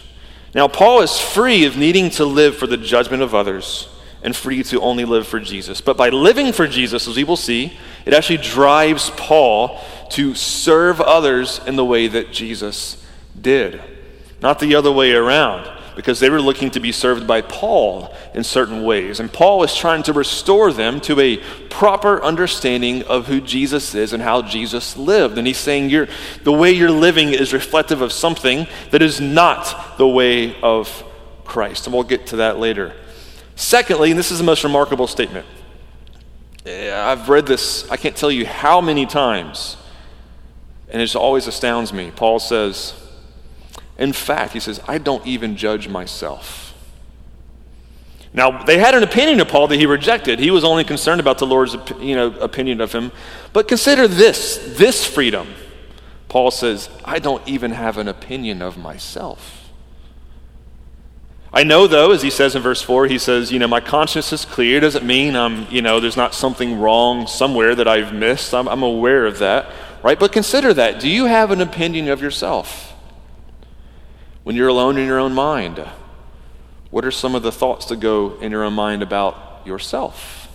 Now, 0.54 0.68
Paul 0.68 1.00
is 1.00 1.18
free 1.18 1.64
of 1.64 1.76
needing 1.76 2.10
to 2.10 2.24
live 2.24 2.56
for 2.56 2.66
the 2.66 2.76
judgment 2.76 3.22
of 3.22 3.34
others 3.34 3.88
and 4.22 4.34
free 4.34 4.62
to 4.64 4.80
only 4.80 5.04
live 5.04 5.26
for 5.26 5.40
Jesus. 5.40 5.80
But 5.80 5.96
by 5.96 6.08
living 6.08 6.52
for 6.52 6.66
Jesus, 6.66 7.08
as 7.08 7.16
we 7.16 7.24
will 7.24 7.36
see, 7.36 7.76
it 8.06 8.14
actually 8.14 8.38
drives 8.38 9.10
Paul 9.10 9.80
to 10.10 10.34
serve 10.34 11.00
others 11.00 11.60
in 11.66 11.76
the 11.76 11.84
way 11.84 12.06
that 12.06 12.32
Jesus 12.32 13.04
did, 13.38 13.82
not 14.40 14.60
the 14.60 14.76
other 14.76 14.92
way 14.92 15.12
around 15.12 15.73
because 15.96 16.20
they 16.20 16.30
were 16.30 16.40
looking 16.40 16.70
to 16.72 16.80
be 16.80 16.92
served 16.92 17.26
by 17.26 17.40
Paul 17.40 18.14
in 18.34 18.44
certain 18.44 18.82
ways. 18.82 19.20
And 19.20 19.32
Paul 19.32 19.62
is 19.62 19.74
trying 19.74 20.02
to 20.04 20.12
restore 20.12 20.72
them 20.72 21.00
to 21.02 21.20
a 21.20 21.36
proper 21.68 22.22
understanding 22.22 23.02
of 23.04 23.26
who 23.26 23.40
Jesus 23.40 23.94
is 23.94 24.12
and 24.12 24.22
how 24.22 24.42
Jesus 24.42 24.96
lived. 24.96 25.38
And 25.38 25.46
he's 25.46 25.58
saying 25.58 25.90
you're, 25.90 26.08
the 26.42 26.52
way 26.52 26.72
you're 26.72 26.90
living 26.90 27.30
is 27.30 27.52
reflective 27.52 28.00
of 28.00 28.12
something 28.12 28.66
that 28.90 29.02
is 29.02 29.20
not 29.20 29.96
the 29.98 30.08
way 30.08 30.60
of 30.62 31.04
Christ. 31.44 31.86
And 31.86 31.94
we'll 31.94 32.02
get 32.02 32.28
to 32.28 32.36
that 32.36 32.58
later. 32.58 32.94
Secondly, 33.56 34.10
and 34.10 34.18
this 34.18 34.30
is 34.30 34.38
the 34.38 34.44
most 34.44 34.64
remarkable 34.64 35.06
statement. 35.06 35.46
Eh, 36.66 36.92
I've 36.94 37.28
read 37.28 37.46
this, 37.46 37.88
I 37.90 37.96
can't 37.96 38.16
tell 38.16 38.30
you 38.30 38.46
how 38.46 38.80
many 38.80 39.06
times, 39.06 39.76
and 40.88 41.00
it 41.00 41.04
just 41.04 41.16
always 41.16 41.46
astounds 41.46 41.92
me. 41.92 42.10
Paul 42.10 42.40
says, 42.40 42.94
in 43.98 44.12
fact, 44.12 44.52
he 44.52 44.60
says, 44.60 44.80
I 44.88 44.98
don't 44.98 45.24
even 45.26 45.56
judge 45.56 45.88
myself. 45.88 46.74
Now, 48.32 48.64
they 48.64 48.78
had 48.78 48.96
an 48.96 49.04
opinion 49.04 49.40
of 49.40 49.46
Paul 49.46 49.68
that 49.68 49.78
he 49.78 49.86
rejected. 49.86 50.40
He 50.40 50.50
was 50.50 50.64
only 50.64 50.82
concerned 50.82 51.20
about 51.20 51.38
the 51.38 51.46
Lord's 51.46 51.76
you 52.00 52.16
know, 52.16 52.26
opinion 52.40 52.80
of 52.80 52.92
him. 52.92 53.12
But 53.52 53.68
consider 53.68 54.08
this 54.08 54.76
this 54.76 55.06
freedom. 55.06 55.54
Paul 56.28 56.50
says, 56.50 56.88
I 57.04 57.20
don't 57.20 57.46
even 57.46 57.70
have 57.70 57.96
an 57.96 58.08
opinion 58.08 58.60
of 58.60 58.76
myself. 58.76 59.70
I 61.52 61.62
know, 61.62 61.86
though, 61.86 62.10
as 62.10 62.22
he 62.22 62.30
says 62.30 62.56
in 62.56 62.62
verse 62.62 62.82
4, 62.82 63.06
he 63.06 63.18
says, 63.18 63.52
you 63.52 63.60
know, 63.60 63.68
my 63.68 63.78
conscience 63.78 64.32
is 64.32 64.44
clear. 64.44 64.80
Doesn't 64.80 65.06
mean 65.06 65.36
I'm, 65.36 65.70
you 65.70 65.80
know, 65.80 66.00
there's 66.00 66.16
not 66.16 66.34
something 66.34 66.80
wrong 66.80 67.28
somewhere 67.28 67.76
that 67.76 67.86
I've 67.86 68.12
missed. 68.12 68.52
I'm, 68.52 68.66
I'm 68.66 68.82
aware 68.82 69.26
of 69.26 69.38
that, 69.38 69.70
right? 70.02 70.18
But 70.18 70.32
consider 70.32 70.74
that. 70.74 70.98
Do 70.98 71.08
you 71.08 71.26
have 71.26 71.52
an 71.52 71.60
opinion 71.60 72.08
of 72.08 72.20
yourself? 72.20 72.93
When 74.44 74.56
you're 74.56 74.68
alone 74.68 74.98
in 74.98 75.06
your 75.06 75.18
own 75.18 75.32
mind, 75.32 75.84
what 76.90 77.04
are 77.04 77.10
some 77.10 77.34
of 77.34 77.42
the 77.42 77.50
thoughts 77.50 77.86
that 77.86 77.98
go 77.98 78.38
in 78.40 78.52
your 78.52 78.62
own 78.62 78.74
mind 78.74 79.02
about 79.02 79.62
yourself? 79.66 80.48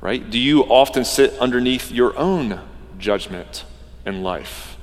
Right? 0.00 0.28
Do 0.28 0.38
you 0.38 0.62
often 0.62 1.04
sit 1.04 1.34
underneath 1.38 1.92
your 1.92 2.16
own 2.16 2.60
judgment 2.98 3.64
in 4.06 4.22
life? 4.22 4.78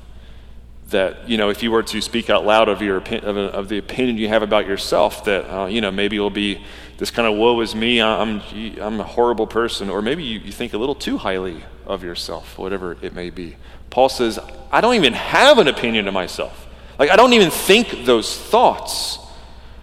That, 0.89 1.27
you 1.27 1.37
know, 1.37 1.49
if 1.49 1.63
you 1.63 1.71
were 1.71 1.81
to 1.83 1.99
speak 1.99 2.29
out 2.29 2.45
loud 2.45 2.69
of, 2.69 2.81
your, 2.83 2.97
of, 2.97 3.37
of 3.37 3.69
the 3.69 3.79
opinion 3.79 4.17
you 4.17 4.29
have 4.29 4.43
about 4.43 4.67
yourself, 4.67 5.25
that, 5.25 5.51
uh, 5.51 5.65
you 5.65 5.81
know, 5.81 5.91
maybe 5.91 6.15
it'll 6.15 6.29
be 6.29 6.63
this 6.99 7.09
kind 7.09 7.27
of 7.27 7.37
woe 7.37 7.59
is 7.61 7.75
me, 7.75 7.99
I'm, 8.01 8.41
I'm 8.79 8.99
a 8.99 9.03
horrible 9.03 9.47
person, 9.47 9.89
or 9.89 10.03
maybe 10.03 10.23
you, 10.23 10.39
you 10.39 10.51
think 10.51 10.73
a 10.73 10.77
little 10.77 10.95
too 10.95 11.17
highly 11.17 11.63
of 11.87 12.03
yourself, 12.03 12.57
whatever 12.57 12.97
it 13.01 13.13
may 13.13 13.31
be. 13.31 13.55
Paul 13.89 14.09
says, 14.09 14.39
I 14.71 14.79
don't 14.79 14.95
even 14.95 15.13
have 15.13 15.57
an 15.57 15.67
opinion 15.67 16.07
of 16.07 16.13
myself. 16.13 16.66
Like, 16.99 17.09
I 17.09 17.15
don't 17.15 17.33
even 17.33 17.51
think 17.51 18.05
those 18.05 18.35
thoughts. 18.35 19.19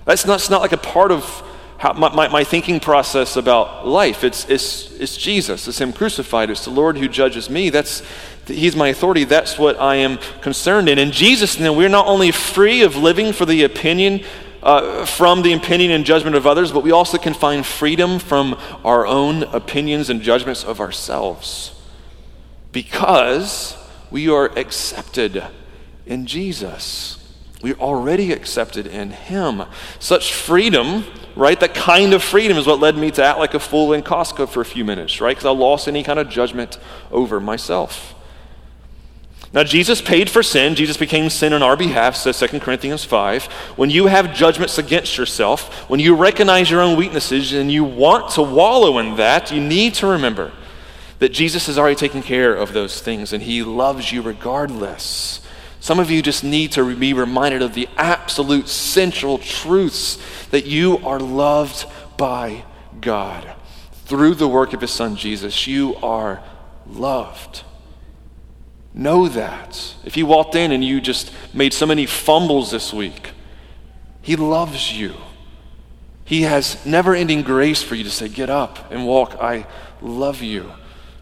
That's 0.04 0.26
not, 0.26 0.40
it's 0.40 0.50
not 0.50 0.60
like 0.60 0.72
a 0.72 0.76
part 0.76 1.12
of 1.12 1.24
how, 1.78 1.92
my, 1.92 2.14
my, 2.14 2.28
my, 2.28 2.44
thinking 2.44 2.80
process 2.80 3.36
about 3.36 3.86
life. 3.86 4.24
It's, 4.24 4.48
it's, 4.48 4.90
it's 4.92 5.16
Jesus. 5.16 5.68
It's 5.68 5.80
Him 5.80 5.92
crucified. 5.92 6.50
It's 6.50 6.64
the 6.64 6.70
Lord 6.70 6.98
who 6.98 7.08
judges 7.08 7.48
me. 7.48 7.70
That's, 7.70 8.02
he's 8.46 8.76
my 8.76 8.88
authority. 8.88 9.24
That's 9.24 9.58
what 9.58 9.78
I 9.80 9.96
am 9.96 10.18
concerned 10.40 10.88
in. 10.88 10.98
In 10.98 11.12
Jesus, 11.12 11.56
then, 11.56 11.76
we're 11.76 11.88
not 11.88 12.06
only 12.06 12.30
free 12.30 12.82
of 12.82 12.96
living 12.96 13.32
for 13.32 13.46
the 13.46 13.64
opinion, 13.64 14.24
uh, 14.62 15.04
from 15.04 15.42
the 15.42 15.52
opinion 15.52 15.90
and 15.90 16.04
judgment 16.04 16.34
of 16.36 16.46
others, 16.46 16.72
but 16.72 16.82
we 16.82 16.90
also 16.90 17.18
can 17.18 17.34
find 17.34 17.64
freedom 17.64 18.18
from 18.18 18.58
our 18.84 19.06
own 19.06 19.42
opinions 19.44 20.10
and 20.10 20.22
judgments 20.22 20.64
of 20.64 20.80
ourselves. 20.80 21.70
Because 22.72 23.76
we 24.10 24.28
are 24.28 24.46
accepted 24.58 25.44
in 26.06 26.26
Jesus. 26.26 27.18
We're 27.62 27.74
already 27.74 28.32
accepted 28.32 28.86
in 28.86 29.10
Him. 29.10 29.62
Such 29.98 30.34
freedom, 30.34 31.04
right? 31.34 31.58
That 31.58 31.74
kind 31.74 32.12
of 32.12 32.22
freedom 32.22 32.58
is 32.58 32.66
what 32.66 32.78
led 32.78 32.96
me 32.96 33.10
to 33.12 33.24
act 33.24 33.38
like 33.38 33.54
a 33.54 33.60
fool 33.60 33.92
in 33.92 34.02
Costco 34.02 34.48
for 34.48 34.60
a 34.60 34.66
few 34.66 34.84
minutes, 34.84 35.20
right? 35.20 35.34
Because 35.34 35.46
I 35.46 35.50
lost 35.50 35.88
any 35.88 36.02
kind 36.02 36.18
of 36.18 36.28
judgment 36.28 36.78
over 37.10 37.40
myself. 37.40 38.14
Now, 39.54 39.62
Jesus 39.62 40.02
paid 40.02 40.28
for 40.28 40.42
sin. 40.42 40.74
Jesus 40.74 40.96
became 40.96 41.30
sin 41.30 41.52
on 41.52 41.62
our 41.62 41.76
behalf, 41.76 42.16
says 42.16 42.40
2 42.40 42.58
Corinthians 42.58 43.04
5. 43.04 43.44
When 43.76 43.88
you 43.88 44.06
have 44.06 44.34
judgments 44.34 44.78
against 44.78 45.16
yourself, 45.16 45.88
when 45.88 46.00
you 46.00 46.16
recognize 46.16 46.68
your 46.68 46.80
own 46.80 46.98
weaknesses 46.98 47.52
and 47.52 47.70
you 47.70 47.84
want 47.84 48.32
to 48.32 48.42
wallow 48.42 48.98
in 48.98 49.14
that, 49.14 49.52
you 49.52 49.60
need 49.60 49.94
to 49.94 50.08
remember 50.08 50.50
that 51.20 51.28
Jesus 51.28 51.68
has 51.68 51.78
already 51.78 51.94
taken 51.94 52.20
care 52.20 52.52
of 52.52 52.72
those 52.72 53.00
things 53.00 53.32
and 53.32 53.44
he 53.44 53.62
loves 53.62 54.10
you 54.10 54.22
regardless. 54.22 55.40
Some 55.84 56.00
of 56.00 56.10
you 56.10 56.22
just 56.22 56.42
need 56.42 56.72
to 56.72 56.96
be 56.96 57.12
reminded 57.12 57.60
of 57.60 57.74
the 57.74 57.90
absolute 57.98 58.70
central 58.70 59.36
truths 59.36 60.16
that 60.46 60.64
you 60.64 60.96
are 61.06 61.20
loved 61.20 61.84
by 62.16 62.64
God. 63.02 63.54
Through 64.06 64.36
the 64.36 64.48
work 64.48 64.72
of 64.72 64.80
His 64.80 64.92
Son 64.92 65.14
Jesus, 65.14 65.66
you 65.66 65.94
are 65.96 66.42
loved. 66.86 67.64
Know 68.94 69.28
that. 69.28 69.94
If 70.06 70.16
you 70.16 70.24
walked 70.24 70.54
in 70.54 70.72
and 70.72 70.82
you 70.82 71.02
just 71.02 71.30
made 71.52 71.74
so 71.74 71.84
many 71.84 72.06
fumbles 72.06 72.70
this 72.70 72.90
week, 72.90 73.32
He 74.22 74.36
loves 74.36 74.90
you. 74.90 75.12
He 76.24 76.44
has 76.44 76.86
never 76.86 77.14
ending 77.14 77.42
grace 77.42 77.82
for 77.82 77.94
you 77.94 78.04
to 78.04 78.10
say, 78.10 78.28
Get 78.28 78.48
up 78.48 78.90
and 78.90 79.06
walk. 79.06 79.36
I 79.38 79.66
love 80.00 80.40
you. 80.40 80.72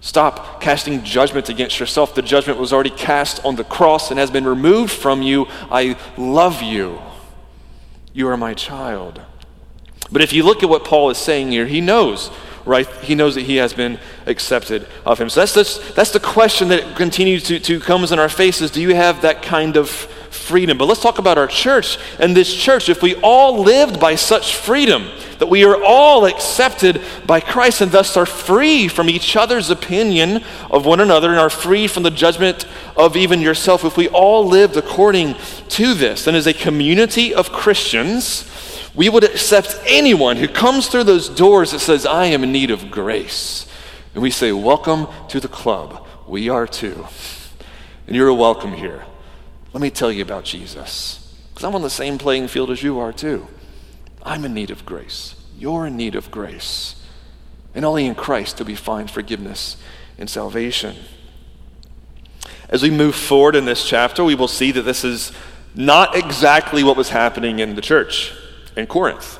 Stop 0.02 0.60
casting 0.60 1.04
judgment 1.04 1.48
against 1.48 1.78
yourself. 1.78 2.12
The 2.12 2.22
judgment 2.22 2.58
was 2.58 2.72
already 2.72 2.90
cast 2.90 3.42
on 3.44 3.54
the 3.54 3.62
cross 3.62 4.10
and 4.10 4.18
has 4.18 4.32
been 4.32 4.44
removed 4.44 4.92
from 4.92 5.22
you. 5.22 5.46
I 5.70 5.96
love 6.18 6.60
you. 6.60 7.00
You 8.12 8.26
are 8.28 8.36
my 8.36 8.52
child. 8.52 9.22
But 10.10 10.20
if 10.20 10.32
you 10.32 10.42
look 10.42 10.64
at 10.64 10.68
what 10.68 10.84
Paul 10.84 11.10
is 11.10 11.18
saying 11.18 11.52
here, 11.52 11.66
he 11.66 11.80
knows, 11.80 12.32
right? 12.66 12.88
He 12.96 13.14
knows 13.14 13.36
that 13.36 13.42
he 13.42 13.56
has 13.56 13.72
been 13.74 14.00
accepted 14.26 14.88
of 15.06 15.20
him. 15.20 15.30
So 15.30 15.38
that's, 15.38 15.54
that's, 15.54 15.94
that's 15.94 16.10
the 16.10 16.20
question 16.20 16.66
that 16.68 16.96
continues 16.96 17.44
to, 17.44 17.60
to 17.60 17.78
comes 17.78 18.10
in 18.10 18.18
our 18.18 18.28
faces. 18.28 18.72
Do 18.72 18.82
you 18.82 18.96
have 18.96 19.22
that 19.22 19.40
kind 19.40 19.76
of 19.76 19.88
freedom? 19.88 20.78
But 20.78 20.86
let's 20.86 21.00
talk 21.00 21.20
about 21.20 21.38
our 21.38 21.46
church. 21.46 21.96
And 22.18 22.36
this 22.36 22.52
church, 22.52 22.88
if 22.88 23.02
we 23.02 23.14
all 23.22 23.62
lived 23.62 24.00
by 24.00 24.16
such 24.16 24.56
freedom, 24.56 25.12
that 25.42 25.48
we 25.48 25.64
are 25.64 25.82
all 25.82 26.24
accepted 26.24 27.02
by 27.26 27.40
Christ 27.40 27.80
and 27.80 27.90
thus 27.90 28.16
are 28.16 28.26
free 28.26 28.86
from 28.86 29.10
each 29.10 29.34
other's 29.34 29.70
opinion 29.70 30.44
of 30.70 30.86
one 30.86 31.00
another 31.00 31.30
and 31.30 31.38
are 31.40 31.50
free 31.50 31.88
from 31.88 32.04
the 32.04 32.12
judgment 32.12 32.64
of 32.96 33.16
even 33.16 33.40
yourself. 33.40 33.84
If 33.84 33.96
we 33.96 34.06
all 34.06 34.46
lived 34.46 34.76
according 34.76 35.34
to 35.70 35.94
this, 35.94 36.26
then 36.26 36.36
as 36.36 36.46
a 36.46 36.54
community 36.54 37.34
of 37.34 37.50
Christians, 37.50 38.48
we 38.94 39.08
would 39.08 39.24
accept 39.24 39.80
anyone 39.84 40.36
who 40.36 40.46
comes 40.46 40.86
through 40.86 41.02
those 41.02 41.28
doors 41.28 41.72
that 41.72 41.80
says, 41.80 42.06
I 42.06 42.26
am 42.26 42.44
in 42.44 42.52
need 42.52 42.70
of 42.70 42.92
grace. 42.92 43.66
And 44.14 44.22
we 44.22 44.30
say, 44.30 44.52
Welcome 44.52 45.08
to 45.30 45.40
the 45.40 45.48
club. 45.48 46.06
We 46.28 46.50
are 46.50 46.68
too. 46.68 47.04
And 48.06 48.14
you're 48.14 48.32
welcome 48.32 48.74
here. 48.74 49.06
Let 49.72 49.82
me 49.82 49.90
tell 49.90 50.12
you 50.12 50.22
about 50.22 50.44
Jesus. 50.44 51.36
Because 51.50 51.64
I'm 51.64 51.74
on 51.74 51.82
the 51.82 51.90
same 51.90 52.16
playing 52.16 52.46
field 52.46 52.70
as 52.70 52.84
you 52.84 53.00
are 53.00 53.12
too. 53.12 53.48
I'm 54.22 54.44
in 54.44 54.54
need 54.54 54.70
of 54.70 54.86
grace. 54.86 55.34
You're 55.58 55.86
in 55.86 55.96
need 55.96 56.14
of 56.14 56.30
grace. 56.30 56.96
And 57.74 57.84
only 57.84 58.06
in 58.06 58.14
Christ 58.14 58.58
do 58.58 58.64
we 58.64 58.74
find 58.74 59.10
forgiveness 59.10 59.76
and 60.18 60.28
salvation. 60.28 60.96
As 62.68 62.82
we 62.82 62.90
move 62.90 63.14
forward 63.14 63.56
in 63.56 63.64
this 63.64 63.84
chapter, 63.84 64.24
we 64.24 64.34
will 64.34 64.48
see 64.48 64.72
that 64.72 64.82
this 64.82 65.04
is 65.04 65.32
not 65.74 66.16
exactly 66.16 66.82
what 66.84 66.96
was 66.96 67.08
happening 67.08 67.58
in 67.58 67.74
the 67.74 67.82
church 67.82 68.32
in 68.76 68.86
Corinth. 68.86 69.38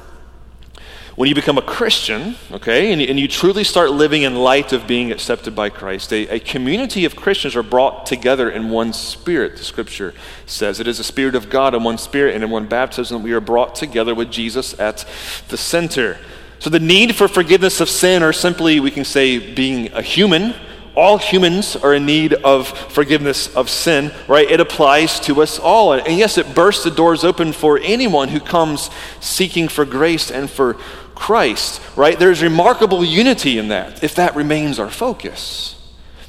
When 1.14 1.28
you 1.28 1.35
become 1.35 1.59
a 1.59 1.62
Christian, 1.62 2.37
okay, 2.50 2.90
and, 2.90 3.02
and 3.02 3.21
you 3.21 3.28
truly 3.28 3.64
start 3.64 3.90
living 3.90 4.23
in 4.23 4.35
light 4.35 4.73
of 4.73 4.87
being 4.87 5.12
accepted 5.12 5.54
by 5.54 5.69
Christ, 5.69 6.11
a, 6.11 6.26
a 6.28 6.40
community 6.40 7.04
of 7.04 7.16
Christians 7.16 7.54
are 7.54 7.62
brought 7.62 8.07
together 8.07 8.50
in 8.50 8.71
one 8.71 8.95
spirit, 8.95 9.59
the 9.59 9.64
scripture 9.64 10.14
says. 10.47 10.81
It 10.81 10.88
is 10.88 10.97
the 10.97 11.04
Spirit 11.04 11.35
of 11.35 11.50
God 11.50 11.75
in 11.75 11.85
one 11.85 11.99
spirit 11.99 12.35
and 12.35 12.42
in 12.42 12.49
one 12.49 12.66
baptism 12.66 13.23
we 13.23 13.33
are 13.33 13.40
brought 13.40 13.75
together 13.75 14.14
with 14.14 14.31
Jesus 14.31 14.78
at 14.81 15.07
the 15.49 15.59
center. 15.59 16.19
So 16.61 16.71
the 16.71 16.81
need 16.81 17.14
for 17.14 17.28
forgiveness 17.28 17.83
of 17.83 17.90
sin, 17.90 18.23
or 18.23 18.33
simply 18.33 18.81
we 18.81 18.90
can 18.90 19.04
say 19.04 19.52
being 19.52 19.92
a 19.92 20.00
human, 20.00 20.54
all 20.95 21.16
humans 21.16 21.75
are 21.75 21.95
in 21.95 22.04
need 22.04 22.35
of 22.35 22.69
forgiveness 22.69 23.54
of 23.57 23.71
sin, 23.71 24.12
right? 24.28 24.50
It 24.50 24.61
applies 24.61 25.19
to 25.21 25.40
us 25.40 25.59
all. 25.59 25.95
And 25.95 26.19
yes, 26.19 26.37
it 26.37 26.54
bursts 26.54 26.85
the 26.85 26.90
doors 26.90 27.25
open 27.25 27.52
for 27.52 27.78
anyone 27.78 28.28
who 28.28 28.40
comes 28.40 28.90
seeking 29.19 29.69
for 29.69 29.87
grace 29.87 30.31
and 30.31 30.50
for 30.50 30.76
Christ, 31.14 31.81
right? 31.97 32.19
There's 32.19 32.42
remarkable 32.42 33.04
unity 33.04 33.59
in 33.59 33.69
that, 33.69 34.02
if 34.02 34.14
that 34.16 34.35
remains 34.37 34.78
our 34.78 34.90
focus. 34.90 35.78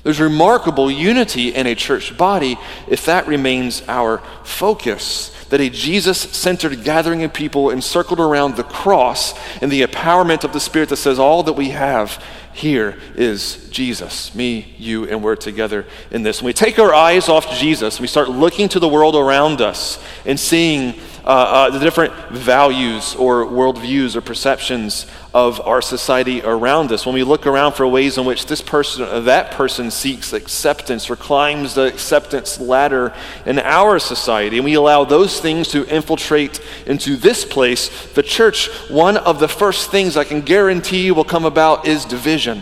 There's 0.03 0.19
remarkable 0.19 0.91
unity 0.91 1.55
in 1.55 1.65
a 1.65 1.75
church 1.75 2.17
body 2.17 2.57
if 2.87 3.05
that 3.05 3.25
remains 3.25 3.81
our 3.87 4.17
focus. 4.43 5.29
That 5.45 5.61
a 5.61 5.69
Jesus 5.69 6.19
centered 6.19 6.83
gathering 6.83 7.23
of 7.23 7.33
people 7.33 7.69
encircled 7.69 8.19
around 8.19 8.55
the 8.55 8.63
cross 8.63 9.33
and 9.61 9.71
the 9.71 9.81
empowerment 9.83 10.43
of 10.43 10.51
the 10.51 10.59
Spirit 10.59 10.89
that 10.89 10.97
says, 10.97 11.19
All 11.19 11.43
that 11.43 11.53
we 11.53 11.69
have 11.69 12.21
here 12.53 12.99
is 13.15 13.69
Jesus, 13.69 14.35
me, 14.35 14.75
you, 14.77 15.07
and 15.07 15.23
we're 15.23 15.35
together 15.35 15.85
in 16.11 16.21
this. 16.21 16.41
When 16.41 16.47
we 16.47 16.53
take 16.53 16.79
our 16.79 16.93
eyes 16.93 17.29
off 17.29 17.49
Jesus, 17.57 17.99
we 17.99 18.07
start 18.07 18.29
looking 18.29 18.69
to 18.69 18.79
the 18.79 18.87
world 18.87 19.15
around 19.15 19.61
us 19.61 20.03
and 20.25 20.39
seeing 20.39 20.99
uh, 21.25 21.27
uh, 21.27 21.69
the 21.69 21.79
different 21.79 22.13
values 22.31 23.15
or 23.15 23.45
worldviews 23.45 24.15
or 24.15 24.21
perceptions 24.21 25.05
of 25.33 25.61
our 25.61 25.81
society 25.81 26.41
around 26.41 26.91
us. 26.91 27.05
When 27.05 27.15
we 27.15 27.23
look 27.23 27.47
around 27.47 27.73
for 27.73 27.87
ways 27.87 28.17
in 28.17 28.25
which 28.25 28.45
this 28.45 28.61
person 28.61 29.03
or 29.03 29.21
that 29.21 29.51
person 29.51 29.89
seeks 29.89 30.33
acceptance 30.33 31.09
or 31.09 31.15
climbs 31.15 31.75
the 31.75 31.83
acceptance 31.83 32.59
ladder 32.59 33.13
in 33.45 33.57
our 33.59 33.99
society, 33.99 34.57
and 34.57 34.65
we 34.65 34.73
allow 34.73 35.05
those 35.05 35.39
things 35.39 35.69
to 35.69 35.85
infiltrate 35.87 36.59
into 36.85 37.15
this 37.15 37.45
place, 37.45 38.11
the 38.13 38.23
church, 38.23 38.67
one 38.89 39.15
of 39.15 39.39
the 39.39 39.47
first 39.47 39.91
things 39.91 40.17
I 40.17 40.25
can 40.25 40.41
guarantee 40.41 41.09
will 41.11 41.23
come 41.23 41.45
about 41.45 41.87
is 41.87 42.03
division. 42.03 42.61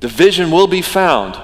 Division 0.00 0.50
will 0.50 0.66
be 0.66 0.82
found 0.82 1.40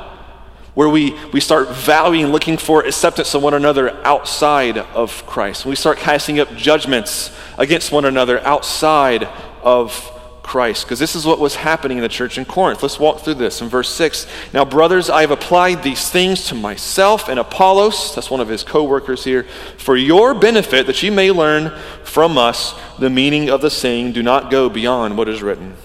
where 0.74 0.88
we, 0.88 1.18
we 1.32 1.40
start 1.40 1.68
valuing, 1.70 2.32
looking 2.32 2.56
for 2.56 2.84
acceptance 2.84 3.34
of 3.34 3.42
one 3.42 3.54
another 3.54 3.90
outside 4.04 4.76
of 4.78 5.24
Christ. 5.26 5.64
We 5.64 5.76
start 5.76 5.98
casting 5.98 6.40
up 6.40 6.54
judgments 6.56 7.34
against 7.56 7.92
one 7.92 8.04
another 8.04 8.40
outside 8.40 9.24
of 9.62 10.10
Christ. 10.42 10.84
Because 10.84 10.98
this 10.98 11.16
is 11.16 11.24
what 11.24 11.40
was 11.40 11.56
happening 11.56 11.98
in 11.98 12.02
the 12.02 12.08
church 12.08 12.38
in 12.38 12.44
Corinth. 12.44 12.82
Let's 12.82 13.00
walk 13.00 13.20
through 13.20 13.34
this 13.34 13.60
in 13.60 13.68
verse 13.68 13.88
6. 13.88 14.26
Now, 14.52 14.64
brothers, 14.64 15.08
I 15.10 15.22
have 15.22 15.30
applied 15.30 15.82
these 15.82 16.10
things 16.10 16.46
to 16.48 16.54
myself 16.54 17.28
and 17.28 17.40
Apollos, 17.40 18.14
that's 18.14 18.30
one 18.30 18.40
of 18.40 18.48
his 18.48 18.62
co 18.62 18.84
workers 18.84 19.24
here, 19.24 19.44
for 19.78 19.96
your 19.96 20.34
benefit, 20.34 20.86
that 20.86 21.02
you 21.02 21.10
may 21.10 21.30
learn 21.30 21.76
from 22.04 22.36
us 22.36 22.74
the 22.98 23.10
meaning 23.10 23.48
of 23.48 23.62
the 23.62 23.70
saying, 23.70 24.12
do 24.12 24.22
not 24.22 24.50
go 24.50 24.68
beyond 24.68 25.16
what 25.16 25.28
is 25.28 25.42
written. 25.42 25.76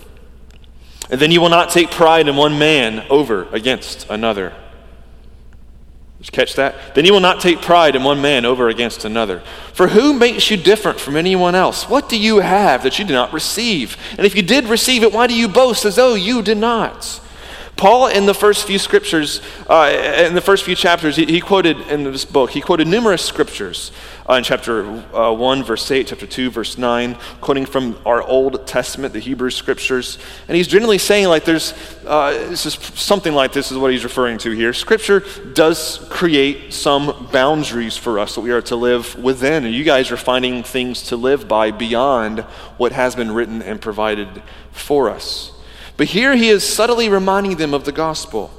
And 1.09 1.19
then 1.19 1.31
you 1.31 1.41
will 1.41 1.49
not 1.49 1.71
take 1.71 1.89
pride 1.89 2.27
in 2.27 2.35
one 2.35 2.59
man 2.59 3.05
over 3.09 3.47
against 3.51 4.07
another. 4.09 4.53
You 6.19 6.25
catch 6.31 6.55
that? 6.55 6.95
Then 6.95 7.05
you 7.05 7.13
will 7.13 7.21
not 7.21 7.39
take 7.39 7.61
pride 7.61 7.95
in 7.95 8.03
one 8.03 8.21
man 8.21 8.43
over 8.43 8.67
against 8.67 9.05
another. 9.05 9.39
For 9.71 9.87
who 9.87 10.13
makes 10.13 10.51
you 10.51 10.57
different 10.57 10.99
from 10.99 11.15
anyone 11.15 11.55
else? 11.55 11.87
What 11.87 12.09
do 12.09 12.19
you 12.19 12.39
have 12.39 12.83
that 12.83 12.99
you 12.99 13.05
did 13.05 13.13
not 13.13 13.31
receive? 13.31 13.95
And 14.17 14.25
if 14.25 14.35
you 14.35 14.41
did 14.41 14.65
receive 14.65 15.03
it, 15.03 15.13
why 15.13 15.27
do 15.27 15.33
you 15.33 15.47
boast 15.47 15.85
as 15.85 15.95
though 15.95 16.15
you 16.15 16.41
did 16.41 16.57
not? 16.57 17.21
Paul, 17.79 18.07
in 18.07 18.25
the 18.25 18.33
first 18.33 18.67
few 18.67 18.77
scriptures, 18.77 19.41
uh, 19.69 20.25
in 20.27 20.35
the 20.35 20.41
first 20.41 20.65
few 20.65 20.75
chapters, 20.75 21.15
he, 21.15 21.23
he, 21.25 21.39
quoted 21.39 21.79
in 21.87 22.03
this 22.03 22.25
book, 22.25 22.49
he 22.49 22.59
quoted 22.59 22.89
numerous 22.89 23.23
scriptures 23.23 23.93
uh, 24.29 24.33
in 24.33 24.43
chapter 24.43 24.85
uh, 25.15 25.31
1, 25.31 25.63
verse 25.63 25.89
8, 25.89 26.07
chapter 26.07 26.27
2, 26.27 26.49
verse 26.49 26.77
9, 26.77 27.15
quoting 27.39 27.65
from 27.65 27.97
our 28.05 28.21
Old 28.21 28.67
Testament, 28.67 29.13
the 29.13 29.21
Hebrew 29.21 29.49
scriptures. 29.49 30.17
And 30.49 30.57
he's 30.57 30.67
generally 30.67 30.97
saying, 30.97 31.29
like, 31.29 31.45
there's 31.45 31.73
uh, 32.05 32.31
this 32.49 32.65
is 32.65 32.73
something 32.73 33.33
like 33.33 33.53
this 33.53 33.71
is 33.71 33.77
what 33.77 33.93
he's 33.93 34.03
referring 34.03 34.39
to 34.39 34.51
here. 34.51 34.73
Scripture 34.73 35.23
does 35.53 36.05
create 36.09 36.73
some 36.73 37.29
boundaries 37.31 37.95
for 37.95 38.19
us 38.19 38.35
that 38.35 38.41
we 38.41 38.51
are 38.51 38.61
to 38.63 38.75
live 38.75 39.15
within. 39.15 39.63
And 39.63 39.73
you 39.73 39.85
guys 39.85 40.11
are 40.11 40.17
finding 40.17 40.63
things 40.63 41.03
to 41.03 41.15
live 41.15 41.47
by 41.47 41.71
beyond 41.71 42.39
what 42.75 42.91
has 42.91 43.15
been 43.15 43.31
written 43.31 43.61
and 43.61 43.79
provided 43.79 44.41
for 44.73 45.09
us. 45.09 45.53
But 45.99 46.07
here 46.07 46.33
he 46.37 46.47
is 46.47 46.63
subtly 46.63 47.09
reminding 47.09 47.57
them 47.57 47.73
of 47.73 47.83
the 47.83 47.91
gospel. 47.91 48.51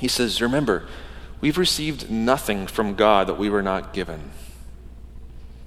He 0.00 0.08
says, 0.08 0.42
Remember, 0.42 0.84
we've 1.40 1.56
received 1.56 2.10
nothing 2.10 2.66
from 2.66 2.96
God 2.96 3.28
that 3.28 3.38
we 3.38 3.48
were 3.48 3.62
not 3.62 3.92
given. 3.92 4.32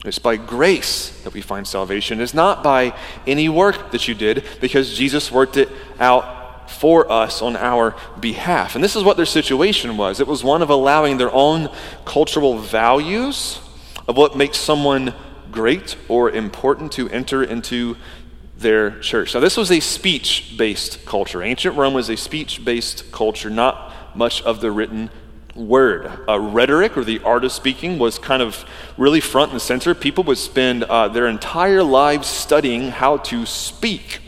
It's 0.04 0.20
by 0.20 0.36
grace 0.36 1.12
that 1.24 1.32
we 1.32 1.40
find 1.40 1.66
salvation. 1.66 2.20
It's 2.20 2.34
not 2.34 2.62
by 2.62 2.94
any 3.26 3.48
work 3.48 3.92
that 3.92 4.10
you 4.10 4.16
did, 4.16 4.44
because 4.60 4.98
Jesus 4.98 5.32
worked 5.32 5.56
it 5.56 5.70
out 5.98 6.70
for 6.70 7.10
us 7.10 7.42
on 7.42 7.56
our 7.56 7.96
behalf. 8.20 8.76
And 8.76 8.84
this 8.84 8.98
is 8.98 9.04
what 9.06 9.16
their 9.16 9.26
situation 9.26 9.96
was 9.96 10.20
it 10.20 10.28
was 10.28 10.44
one 10.44 10.62
of 10.62 10.70
allowing 10.70 11.16
their 11.16 11.32
own 11.32 11.70
cultural 12.04 12.58
values 12.58 13.62
of 14.10 14.18
what 14.18 14.36
makes 14.36 14.58
someone 14.58 15.14
great 15.54 15.96
or 16.10 16.30
important 16.30 16.92
to 16.92 17.08
enter 17.10 17.42
into 17.42 17.96
their 18.60 19.00
church. 19.00 19.34
Now, 19.34 19.40
this 19.40 19.58
was 19.58 19.72
a 19.72 19.80
speech 19.80 20.56
based 20.58 21.06
culture. 21.06 21.44
Ancient 21.44 21.76
Rome 21.76 21.94
was 21.94 22.10
a 22.10 22.18
speech 22.18 22.66
based 22.66 23.12
culture, 23.12 23.50
not 23.50 23.94
much 24.16 24.42
of 24.44 24.62
the 24.62 24.72
written 24.72 25.10
word. 25.56 26.12
Uh, 26.28 26.40
rhetoric, 26.40 26.98
or 26.98 27.04
the 27.04 27.20
art 27.20 27.44
of 27.44 27.52
speaking, 27.52 28.00
was 28.00 28.18
kind 28.20 28.42
of 28.42 28.66
really 28.98 29.22
front 29.22 29.52
and 29.52 29.62
center. 29.62 29.94
People 29.94 30.24
would 30.26 30.38
spend 30.38 30.84
uh, 30.84 31.08
their 31.08 31.28
entire 31.28 31.84
lives 31.84 32.28
studying 32.28 32.90
how 32.90 33.18
to 33.18 33.46
speak, 33.46 34.22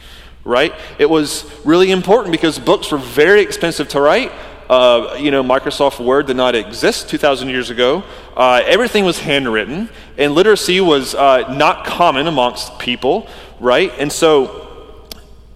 right? 0.43 0.73
It 0.97 1.09
was 1.09 1.45
really 1.65 1.91
important 1.91 2.31
because 2.31 2.59
books 2.59 2.91
were 2.91 2.97
very 2.97 3.41
expensive 3.41 3.87
to 3.89 4.01
write. 4.01 4.31
Uh, 4.69 5.17
you 5.19 5.31
know, 5.31 5.43
Microsoft 5.43 6.03
Word 6.03 6.27
did 6.27 6.37
not 6.37 6.53
exist 6.53 7.09
2,000 7.09 7.49
years 7.49 7.71
ago. 7.71 8.03
Uh, 8.37 8.61
everything 8.65 9.03
was 9.03 9.17
handwritten, 9.17 9.89
and 10.15 10.35
literacy 10.35 10.79
was 10.79 11.15
uh, 11.15 11.51
not 11.55 11.85
common 11.85 12.27
amongst 12.27 12.77
people 12.77 13.27
right? 13.59 13.91
And 13.97 14.11
so 14.11 14.69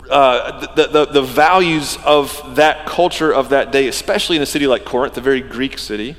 uh, 0.09 0.73
the, 0.75 0.87
the, 0.87 1.05
the, 1.05 1.21
values 1.21 1.97
of 2.05 2.55
that 2.55 2.85
culture 2.85 3.33
of 3.33 3.49
that 3.49 3.71
day, 3.71 3.87
especially 3.87 4.35
in 4.35 4.41
a 4.41 4.45
city 4.45 4.67
like 4.67 4.85
Corinth, 4.85 5.17
a 5.17 5.21
very 5.21 5.41
Greek 5.41 5.79
city, 5.79 6.15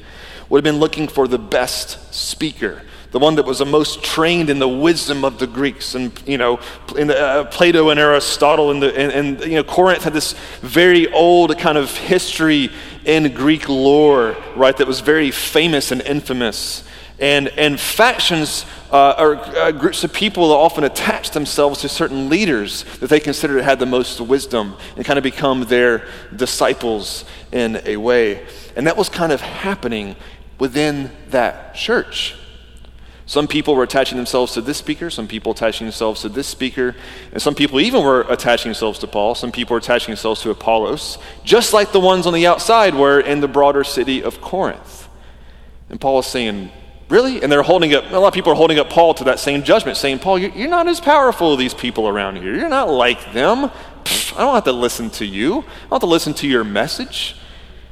would 0.49 0.59
have 0.59 0.65
been 0.65 0.81
looking 0.81 1.07
for 1.07 1.29
the 1.29 1.39
best 1.39 2.13
speaker, 2.13 2.83
the 3.13 3.19
one 3.19 3.37
that 3.37 3.45
was 3.45 3.59
the 3.59 3.67
most 3.67 4.03
trained 4.03 4.51
in 4.51 4.59
the 4.59 4.69
wisdom 4.69 5.25
of 5.25 5.39
the 5.39 5.47
Greeks. 5.47 5.95
And, 5.95 6.13
you 6.27 6.39
know, 6.39 6.61
in 6.97 7.11
uh, 7.11 7.45
Plato 7.51 7.91
and 7.91 8.01
Aristotle, 8.01 8.71
and, 8.71 8.83
the, 8.83 8.99
and, 8.99 9.13
and, 9.13 9.41
you 9.51 9.57
know, 9.57 9.65
Corinth 9.65 10.05
had 10.05 10.13
this 10.13 10.35
very 10.61 11.13
old 11.13 11.57
kind 11.59 11.79
of 11.79 11.95
history 11.97 12.71
in 13.05 13.33
Greek 13.35 13.69
lore, 13.69 14.37
right, 14.57 14.77
that 14.77 14.87
was 14.87 15.01
very 15.01 15.31
famous 15.31 15.93
and 15.93 16.01
infamous. 16.03 16.85
And, 17.21 17.49
and 17.49 17.79
factions 17.79 18.67
uh, 18.91 19.15
or 19.17 19.37
uh, 19.37 19.71
groups 19.71 20.03
of 20.03 20.13
people 20.13 20.49
that 20.49 20.55
often 20.57 20.83
attach 20.83 21.31
themselves 21.31 21.81
to 21.83 21.89
certain 21.89 22.29
leaders 22.29 22.83
that 22.99 23.09
they 23.09 23.21
consider 23.21 23.63
had 23.63 23.79
the 23.79 23.87
most 23.87 24.21
wisdom 24.21 24.77
and 24.97 25.05
kind 25.05 25.17
of 25.17 25.23
become 25.23 25.63
their 25.63 26.09
disciples 26.35 27.25
in 27.53 27.81
a 27.85 27.97
way. 27.97 28.45
And 28.75 28.89
that 28.89 28.97
was 28.97 29.09
kind 29.09 29.31
of 29.31 29.41
happening 29.41 30.17
within 30.59 31.13
that 31.29 31.75
church. 31.77 32.35
Some 33.27 33.49
people 33.49 33.75
were 33.75 33.85
attaching 33.85 34.19
themselves 34.19 34.53
to 34.53 34.61
this 34.61 34.77
speaker, 34.77 35.09
some 35.09 35.27
people 35.27 35.53
attaching 35.53 35.87
themselves 35.87 36.21
to 36.23 36.29
this 36.29 36.47
speaker, 36.47 36.95
and 37.33 37.41
some 37.41 37.55
people 37.55 37.81
even 37.81 38.05
were 38.05 38.23
attaching 38.29 38.71
themselves 38.71 38.99
to 38.99 39.07
Paul. 39.07 39.35
Some 39.35 39.51
people 39.51 39.75
were 39.75 39.79
attaching 39.79 40.13
themselves 40.13 40.43
to 40.43 40.51
Apollos, 40.51 41.19
just 41.43 41.73
like 41.73 41.93
the 41.93 42.01
ones 42.01 42.27
on 42.27 42.35
the 42.35 42.47
outside 42.47 42.95
were 42.95 43.21
in 43.21 43.41
the 43.41 43.49
broader 43.49 43.83
city 43.83 44.23
of 44.23 44.43
Corinth. 44.43 45.09
And 45.89 45.99
Paul 45.99 46.19
is 46.19 46.27
saying, 46.27 46.71
Really? 47.09 47.43
And 47.43 47.53
they're 47.53 47.63
holding 47.63 47.95
up, 47.95 48.11
a 48.11 48.17
lot 48.17 48.29
of 48.29 48.35
people 48.35 48.53
are 48.53 48.57
holding 48.57 48.79
up 48.79 48.89
Paul 48.89 49.15
to 49.15 49.25
that 49.25 49.39
same 49.39 49.63
judgment, 49.63 49.97
saying, 49.97 50.21
Paul, 50.21 50.39
you're 50.39 50.69
not 50.69 50.89
as 50.89 51.01
powerful 51.01 51.53
as 51.53 51.59
these 51.59 51.75
people 51.75 52.09
around 52.09 52.37
here. 52.37 52.55
You're 52.55 52.69
not 52.69 52.89
like 52.89 53.33
them. 53.33 53.71
Pfft, 54.05 54.37
I 54.37 54.41
don't 54.41 54.55
have 54.55 54.65
to 54.65 54.73
listen 54.73 55.11
to 55.11 55.25
you, 55.25 55.59
I 55.59 55.61
don't 55.61 55.91
have 55.91 56.01
to 56.01 56.07
listen 56.07 56.35
to 56.35 56.49
your 56.49 56.65
message. 56.65 57.37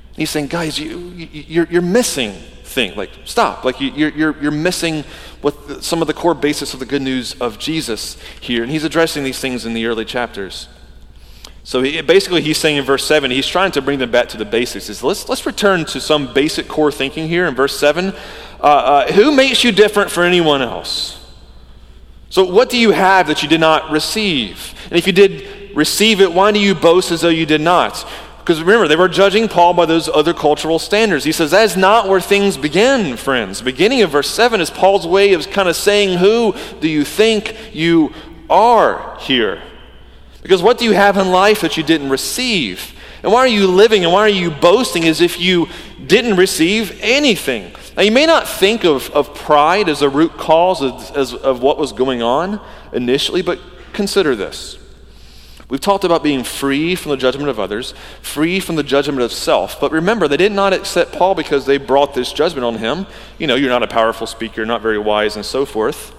And 0.09 0.17
he's 0.17 0.31
saying, 0.31 0.49
guys, 0.49 0.79
you, 0.79 1.11
you, 1.11 1.67
are 1.79 1.83
missing 1.83 2.33
thing. 2.65 2.97
Like, 2.97 3.11
stop. 3.25 3.65
Like, 3.65 3.81
you, 3.81 4.07
are 4.07 4.11
you're, 4.11 4.43
you're 4.43 4.51
missing 4.51 5.05
what 5.41 5.83
some 5.83 6.01
of 6.01 6.07
the 6.07 6.15
core 6.15 6.35
basis 6.35 6.75
of 6.75 6.81
the 6.81 6.87
good 6.87 7.03
news 7.03 7.35
of 7.41 7.59
Jesus 7.59 8.17
here. 8.41 8.63
And 8.63 8.71
he's 8.71 8.85
addressing 8.85 9.25
these 9.25 9.39
things 9.39 9.65
in 9.65 9.75
the 9.75 9.87
early 9.87 10.05
chapters. 10.05 10.69
So 11.65 11.83
he, 11.83 12.01
basically, 12.03 12.43
he's 12.43 12.59
saying 12.59 12.77
in 12.77 12.85
verse 12.85 13.05
7, 13.05 13.31
he's 13.31 13.47
trying 13.47 13.73
to 13.73 13.83
bring 13.83 13.99
them 13.99 14.11
back 14.11 14.29
to 14.31 14.37
the 14.37 14.45
basics. 14.45 14.89
Is 14.89 15.03
let's, 15.03 15.29
let's 15.29 15.47
return 15.47 15.85
to 15.87 16.01
some 16.01 16.33
basic 16.33 16.67
core 16.69 16.91
thinking 16.91 17.29
here 17.29 17.47
in 17.47 17.55
verse 17.55 17.79
7. 17.79 18.09
Uh, 18.09 18.63
uh, 18.63 19.13
who 19.13 19.35
makes 19.35 19.63
you 19.63 19.73
different 19.73 20.11
from 20.11 20.25
anyone 20.25 20.63
else? 20.63 21.19
So, 22.31 22.45
what 22.45 22.71
do 22.71 22.79
you 22.79 22.91
have 22.93 23.27
that 23.29 23.43
you 23.43 23.49
did 23.49 23.61
not 23.61 23.91
receive? 23.91 24.75
And 24.87 24.95
if 24.95 25.07
you 25.07 25.13
did 25.13 25.77
receive 25.77 26.21
it, 26.21 26.33
why 26.33 26.51
do 26.51 26.59
you 26.59 26.75
boast 26.75 27.11
as 27.11 27.21
though 27.21 27.29
you 27.29 27.47
did 27.47 27.61
not? 27.61 28.09
Because 28.39 28.61
remember, 28.61 28.89
they 28.89 28.97
were 28.97 29.09
judging 29.09 29.47
Paul 29.47 29.73
by 29.73 29.87
those 29.87 30.09
other 30.09 30.35
cultural 30.35 30.81
standards. 30.81 31.25
He 31.25 31.31
says, 31.31 31.53
That 31.53 31.65
is 31.65 31.77
not 31.77 32.09
where 32.09 32.21
things 32.21 32.57
begin, 32.57 33.17
friends. 33.17 33.63
Beginning 33.63 34.03
of 34.03 34.11
verse 34.11 34.29
7 34.31 34.61
is 34.61 34.69
Paul's 34.69 35.07
way 35.07 35.33
of 35.35 35.49
kind 35.51 35.69
of 35.69 35.77
saying, 35.77 36.19
Who 36.19 36.57
do 36.81 36.89
you 36.89 37.05
think 37.05 37.57
you 37.73 38.13
are 38.51 39.17
here? 39.21 39.63
Because 40.43 40.63
what 40.63 40.79
do 40.79 40.85
you 40.85 40.93
have 40.93 41.17
in 41.17 41.31
life 41.31 41.61
that 41.61 41.77
you 41.77 41.83
didn't 41.83 42.11
receive? 42.11 42.95
And 43.23 43.33
why 43.33 43.41
are 43.41 43.49
you 43.49 43.69
living 43.69 44.05
and 44.05 44.13
why 44.13 44.21
are 44.21 44.29
you 44.29 44.51
boasting 44.51 45.05
as 45.05 45.21
if 45.21 45.41
you 45.41 45.69
didn't 46.05 46.37
receive 46.37 46.99
anything? 47.01 47.73
Now, 47.97 48.03
you 48.03 48.11
may 48.11 48.27
not 48.27 48.49
think 48.49 48.85
of, 48.85 49.09
of 49.11 49.35
pride 49.35 49.89
as 49.89 50.03
a 50.03 50.09
root 50.09 50.33
cause 50.33 50.83
of, 50.83 51.17
as, 51.17 51.33
of 51.33 51.63
what 51.63 51.79
was 51.79 51.93
going 51.93 52.23
on 52.23 52.61
initially, 52.93 53.43
but 53.43 53.61
consider 53.93 54.35
this. 54.35 54.79
We've 55.69 55.81
talked 55.81 56.05
about 56.05 56.23
being 56.23 56.43
free 56.43 56.97
from 56.97 57.11
the 57.13 57.17
judgment 57.17 57.49
of 57.49 57.59
others, 57.61 57.95
free 58.21 58.61
from 58.61 58.77
the 58.77 58.83
judgment 58.83 59.21
of 59.21 59.33
self. 59.33 59.81
But 59.81 59.93
remember, 59.93 60.29
they 60.29 60.37
did 60.37 60.53
not 60.53 60.73
accept 60.73 61.13
Paul 61.13 61.35
because 61.35 61.65
they 61.65 61.79
brought 61.79 62.15
this 62.15 62.33
judgment 62.33 62.65
on 62.65 62.77
him. 62.77 63.07
You 63.39 63.47
know, 63.47 63.55
you're 63.55 63.71
not 63.71 63.83
a 63.83 63.87
powerful 63.87 64.27
speaker, 64.27 64.67
not 64.67 64.83
very 64.83 64.99
wise, 64.99 65.37
and 65.37 65.47
so 65.47 65.65
forth. 65.65 66.15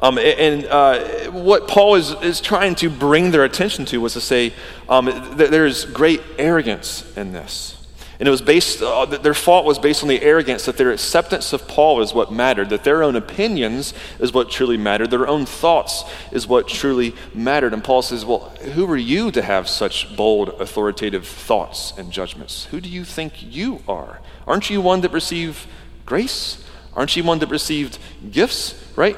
Um, 0.00 0.18
and 0.18 0.66
uh, 0.66 1.30
what 1.30 1.68
Paul 1.68 1.94
is, 1.94 2.12
is 2.22 2.40
trying 2.40 2.74
to 2.76 2.90
bring 2.90 3.30
their 3.30 3.44
attention 3.44 3.84
to 3.86 4.00
was 4.00 4.14
to 4.14 4.20
say 4.20 4.52
um, 4.88 5.06
that 5.06 5.50
there 5.50 5.66
is 5.66 5.84
great 5.84 6.20
arrogance 6.38 7.16
in 7.16 7.32
this. 7.32 7.74
And 8.20 8.28
it 8.28 8.30
was 8.30 8.42
based, 8.42 8.80
uh, 8.80 9.06
their 9.06 9.34
fault 9.34 9.64
was 9.64 9.78
based 9.78 10.02
on 10.02 10.08
the 10.08 10.22
arrogance 10.22 10.66
that 10.66 10.76
their 10.76 10.92
acceptance 10.92 11.52
of 11.52 11.66
Paul 11.66 12.00
is 12.00 12.14
what 12.14 12.32
mattered, 12.32 12.70
that 12.70 12.84
their 12.84 13.02
own 13.02 13.16
opinions 13.16 13.92
is 14.20 14.32
what 14.32 14.50
truly 14.50 14.76
mattered, 14.76 15.10
their 15.10 15.26
own 15.26 15.46
thoughts 15.46 16.04
is 16.30 16.46
what 16.46 16.68
truly 16.68 17.14
mattered. 17.34 17.72
And 17.72 17.82
Paul 17.82 18.02
says, 18.02 18.24
Well, 18.24 18.50
who 18.74 18.88
are 18.90 18.96
you 18.96 19.32
to 19.32 19.42
have 19.42 19.68
such 19.68 20.16
bold, 20.16 20.50
authoritative 20.60 21.26
thoughts 21.26 21.92
and 21.98 22.12
judgments? 22.12 22.66
Who 22.66 22.80
do 22.80 22.88
you 22.88 23.04
think 23.04 23.42
you 23.42 23.82
are? 23.88 24.20
Aren't 24.46 24.70
you 24.70 24.80
one 24.80 25.00
that 25.00 25.10
received 25.10 25.66
grace? 26.06 26.64
Aren't 26.94 27.16
you 27.16 27.24
one 27.24 27.40
that 27.40 27.50
received 27.50 27.98
gifts, 28.30 28.80
right? 28.94 29.16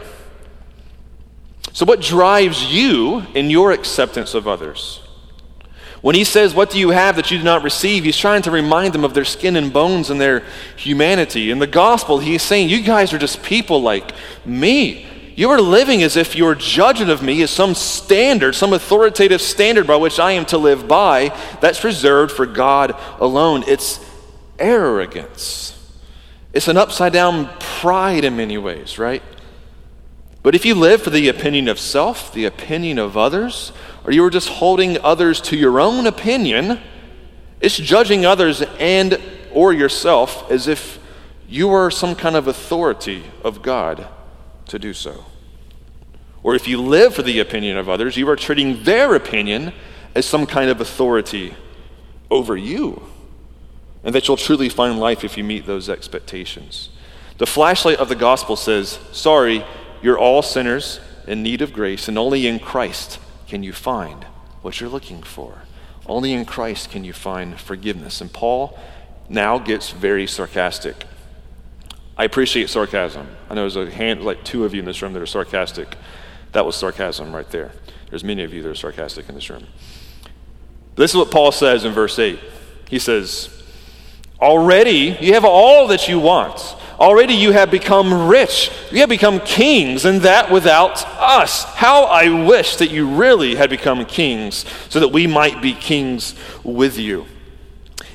So, 1.77 1.85
what 1.85 2.01
drives 2.01 2.73
you 2.73 3.27
in 3.35 3.51
your 3.51 3.71
acceptance 3.71 4.33
of 4.33 4.49
others? 4.49 5.03
When 6.01 6.15
he 6.15 6.25
says, 6.25 6.55
What 6.55 6.71
do 6.71 6.79
you 6.79 6.89
have 6.89 7.17
that 7.17 7.31
you 7.31 7.37
do 7.37 7.45
not 7.45 7.63
receive? 7.63 8.05
he's 8.05 8.17
trying 8.17 8.41
to 8.45 8.51
remind 8.51 8.95
them 8.95 9.05
of 9.05 9.13
their 9.13 9.27
skin 9.27 9.57
and 9.57 9.71
bones 9.71 10.09
and 10.09 10.19
their 10.19 10.43
humanity. 10.77 11.51
In 11.51 11.59
the 11.59 11.67
gospel, 11.67 12.19
he's 12.19 12.41
saying, 12.41 12.71
You 12.71 12.81
guys 12.81 13.13
are 13.13 13.19
just 13.19 13.43
people 13.43 13.83
like 13.83 14.13
me. 14.47 15.07
You 15.35 15.51
are 15.51 15.61
living 15.61 16.03
as 16.03 16.17
if 16.17 16.35
your 16.35 16.55
judgment 16.55 17.11
of 17.11 17.23
me 17.23 17.43
is 17.43 17.51
some 17.51 17.75
standard, 17.75 18.55
some 18.55 18.73
authoritative 18.73 19.43
standard 19.43 19.87
by 19.87 19.97
which 19.97 20.19
I 20.19 20.33
am 20.33 20.47
to 20.47 20.57
live 20.57 20.89
by 20.89 21.37
that's 21.61 21.85
reserved 21.85 22.33
for 22.33 22.47
God 22.47 22.99
alone. 23.21 23.65
It's 23.67 24.01
arrogance. 24.59 25.75
It's 26.55 26.69
an 26.69 26.79
upside 26.79 27.13
down 27.13 27.51
pride 27.59 28.25
in 28.25 28.35
many 28.35 28.57
ways, 28.57 28.99
right? 28.99 29.23
But 30.47 30.55
if 30.55 30.65
you 30.65 30.77
live 30.77 31.03
for 31.03 31.11
the 31.11 31.27
opinion 31.29 31.67
of 31.67 31.81
self, 31.81 32.33
the 32.33 32.45
opinion 32.45 33.01
of 33.01 33.17
others, 33.17 33.73
or 34.05 34.13
you 34.13 34.25
are 34.25 34.31
just 34.31 34.49
holding 34.49 34.97
others 35.01 35.41
to 35.41 35.57
your 35.57 35.81
own 35.81 36.07
opinion, 36.07 36.79
it's 37.61 37.77
judging 37.77 38.25
others 38.25 38.63
and 38.79 39.21
or 39.51 39.73
yourself 39.73 40.49
as 40.49 40.69
if 40.69 41.01
you 41.49 41.71
are 41.71 41.91
some 41.91 42.15
kind 42.15 42.37
of 42.37 42.47
authority 42.47 43.25
of 43.43 43.61
God 43.61 44.07
to 44.67 44.79
do 44.79 44.95
so. 44.95 45.25
Or 46.45 46.55
if 46.55 46.69
you 46.69 46.81
live 46.81 47.13
for 47.13 47.23
the 47.23 47.41
opinion 47.41 47.77
of 47.77 47.89
others, 47.89 48.17
you 48.17 48.29
are 48.29 48.37
treating 48.37 48.85
their 48.85 49.17
opinion 49.17 49.73
as 50.15 50.27
some 50.27 50.47
kind 50.47 50.71
of 50.71 50.81
authority 50.81 51.57
over 52.31 52.57
you. 52.57 53.03
And 54.05 54.15
that 54.15 54.29
you'll 54.29 54.37
truly 54.37 54.69
find 54.69 55.01
life 55.01 55.25
if 55.25 55.37
you 55.37 55.43
meet 55.43 55.67
those 55.67 55.89
expectations. 55.89 56.91
The 57.39 57.47
flashlight 57.47 57.99
of 57.99 58.09
the 58.09 58.15
gospel 58.15 58.55
says, 58.55 59.01
Sorry, 59.11 59.65
you're 60.07 60.17
all 60.21 60.41
sinners 60.41 61.01
in 61.27 61.43
need 61.43 61.61
of 61.61 61.73
grace, 61.73 62.07
and 62.07 62.17
only 62.17 62.47
in 62.47 62.61
Christ 62.61 63.19
can 63.49 63.65
you 63.65 63.73
find 63.73 64.23
what 64.63 64.81
you're 64.81 64.89
looking 64.89 65.21
for. 65.21 65.63
Only 66.07 66.33
in 66.33 66.45
Christ 66.45 66.93
can 66.93 67.03
you 67.03 67.13
find 67.13 67.59
forgiveness. 67.59 68.21
And 68.21 68.33
Paul 68.33 68.79
now 69.29 69.59
gets 69.59 69.91
very 69.91 70.29
sarcastic. 70.29 71.07
I 72.17 72.23
appreciate 72.23 72.71
sarcasm. 72.71 73.27
I 73.51 73.55
know 73.55 73.63
there's 73.69 73.75
a 73.75 73.91
hand, 73.91 74.23
like 74.23 74.45
two 74.45 74.65
of 74.65 74.75
you 74.75 74.79
in 74.79 74.87
this 74.87 75.03
room 75.03 75.13
that 75.13 75.21
are 75.21 75.27
sarcastic. 75.27 75.97
That 76.53 76.65
was 76.65 76.77
sarcasm 76.77 77.35
right 77.35 77.51
there. 77.51 77.73
There's 78.09 78.23
many 78.23 78.45
of 78.45 78.55
you 78.55 78.63
that 78.63 78.69
are 78.69 78.77
sarcastic 78.77 79.29
in 79.29 79.35
this 79.35 79.51
room. 79.51 79.67
This 80.95 81.11
is 81.11 81.17
what 81.17 81.33
Paul 81.33 81.51
says 81.51 81.85
in 81.85 81.93
verse 81.93 82.17
8. 82.17 82.39
He 82.89 83.01
says, 83.01 83.51
Already 84.41 85.19
you 85.21 85.35
have 85.35 85.45
all 85.45 85.89
that 85.89 86.07
you 86.07 86.21
want. 86.21 86.76
Already 86.99 87.35
you 87.35 87.53
have 87.53 87.71
become 87.71 88.29
rich. 88.29 88.71
You 88.91 89.01
have 89.01 89.09
become 89.09 89.41
kings, 89.41 90.05
and 90.05 90.23
that 90.23 90.51
without 90.51 91.05
us. 91.19 91.65
How 91.65 92.05
I 92.05 92.45
wish 92.47 92.77
that 92.77 92.91
you 92.91 93.07
really 93.07 93.55
had 93.55 93.71
become 93.71 94.05
kings 94.07 94.65
so 94.89 95.01
that 95.01 95.09
we 95.09 95.27
might 95.27 95.61
be 95.61 95.75
kings 95.75 96.35
with 96.65 96.99
you. 96.99 97.27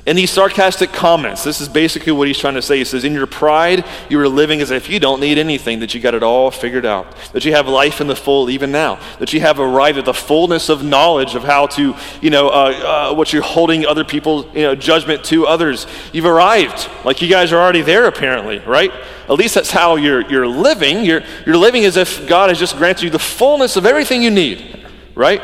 In 0.04 0.16
these 0.16 0.32
sarcastic 0.32 0.92
comments, 0.92 1.44
this 1.44 1.60
is 1.60 1.68
basically 1.68 2.10
what 2.10 2.26
he's 2.26 2.38
trying 2.38 2.54
to 2.54 2.62
say. 2.62 2.76
He 2.76 2.84
says, 2.84 3.04
In 3.04 3.12
your 3.12 3.28
pride, 3.28 3.84
you 4.08 4.18
are 4.18 4.26
living 4.26 4.60
as 4.60 4.72
if 4.72 4.90
you 4.90 4.98
don't 4.98 5.20
need 5.20 5.38
anything, 5.38 5.78
that 5.78 5.94
you 5.94 6.00
got 6.00 6.12
it 6.12 6.24
all 6.24 6.50
figured 6.50 6.84
out, 6.84 7.14
that 7.32 7.44
you 7.44 7.52
have 7.52 7.68
life 7.68 8.00
in 8.00 8.08
the 8.08 8.16
full 8.16 8.50
even 8.50 8.72
now, 8.72 8.98
that 9.20 9.32
you 9.32 9.40
have 9.40 9.60
arrived 9.60 9.98
at 9.98 10.04
the 10.04 10.12
fullness 10.12 10.68
of 10.68 10.82
knowledge 10.82 11.36
of 11.36 11.44
how 11.44 11.68
to, 11.68 11.94
you 12.20 12.30
know, 12.30 12.48
uh, 12.48 13.10
uh, 13.12 13.14
what 13.14 13.32
you're 13.32 13.42
holding 13.42 13.86
other 13.86 14.04
people, 14.04 14.50
you 14.56 14.62
know, 14.62 14.74
judgment 14.74 15.22
to 15.26 15.46
others. 15.46 15.86
You've 16.12 16.26
arrived. 16.26 16.90
Like 17.04 17.22
you 17.22 17.28
guys 17.28 17.52
are 17.52 17.62
already 17.62 17.82
there, 17.82 18.06
apparently, 18.06 18.58
right? 18.58 18.90
At 19.28 19.34
least 19.34 19.54
that's 19.54 19.70
how 19.70 19.94
you're, 19.94 20.28
you're 20.28 20.48
living. 20.48 21.04
You're, 21.04 21.22
you're 21.46 21.56
living 21.56 21.84
as 21.84 21.96
if 21.96 22.26
God 22.26 22.48
has 22.48 22.58
just 22.58 22.76
granted 22.76 23.04
you 23.04 23.10
the 23.10 23.20
fullness 23.20 23.76
of 23.76 23.86
everything 23.86 24.20
you 24.20 24.32
need, 24.32 24.84
right? 25.14 25.40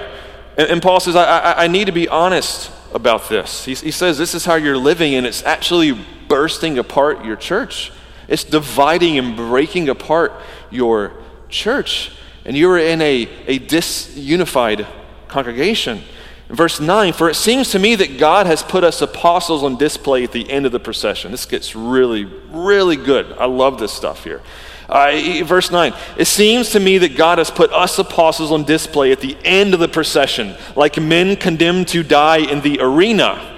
And, 0.57 0.69
and 0.69 0.83
Paul 0.83 0.99
says, 0.99 1.15
I, 1.15 1.23
I, 1.23 1.65
I 1.65 1.67
need 1.69 1.85
to 1.85 1.93
be 1.93 2.09
honest 2.09 2.73
about 2.93 3.29
this. 3.29 3.65
He, 3.65 3.75
he 3.75 3.91
says 3.91 4.19
this 4.19 4.35
is 4.35 4.45
how 4.45 4.55
you're 4.55 4.77
living, 4.77 5.15
and 5.15 5.27
it's 5.27 5.43
actually 5.45 5.93
bursting 6.29 6.79
apart 6.79 7.25
your 7.25 7.37
church. 7.37 7.93
It's 8.29 8.45
dividing 8.45 9.19
and 9.19 9.37
breaking 9.37 9.89
apart 9.89 10.33
your 10.71 11.13
church. 11.49 12.13
And 12.45 12.57
you 12.57 12.71
are 12.71 12.79
in 12.79 13.01
a, 13.01 13.29
a 13.47 13.59
disunified 13.59 14.87
congregation. 15.29 16.03
Verse 16.49 16.81
9, 16.81 17.13
for 17.13 17.29
it 17.29 17.35
seems 17.35 17.71
to 17.73 17.79
me 17.79 17.95
that 17.97 18.19
God 18.19 18.47
has 18.47 18.63
put 18.63 18.83
us 18.83 19.03
apostles 19.03 19.63
on 19.63 19.77
display 19.77 20.25
at 20.25 20.33
the 20.33 20.51
end 20.51 20.65
of 20.65 20.73
the 20.73 20.81
procession. 20.81 21.31
This 21.31 21.45
gets 21.45 21.77
really, 21.77 22.25
really 22.25 22.97
good. 22.97 23.33
I 23.33 23.45
love 23.45 23.79
this 23.79 23.93
stuff 23.93 24.25
here. 24.25 24.41
Uh, 24.89 25.43
verse 25.45 25.71
9 25.71 25.93
It 26.17 26.25
seems 26.25 26.71
to 26.71 26.81
me 26.81 26.99
that 26.99 27.17
God 27.17 27.39
has 27.39 27.51
put 27.51 27.71
us 27.73 27.99
apostles 27.99 28.51
on 28.51 28.65
display 28.65 29.13
at 29.13 29.21
the 29.21 29.37
end 29.45 29.75
of 29.75 29.81
the 29.81 29.89
procession, 29.89 30.55
like 30.77 31.01
men 31.01 31.37
condemned 31.37 31.89
to 31.89 32.03
die 32.03 32.39
in 32.39 32.63
the 32.63 32.79
arena. 32.81 33.55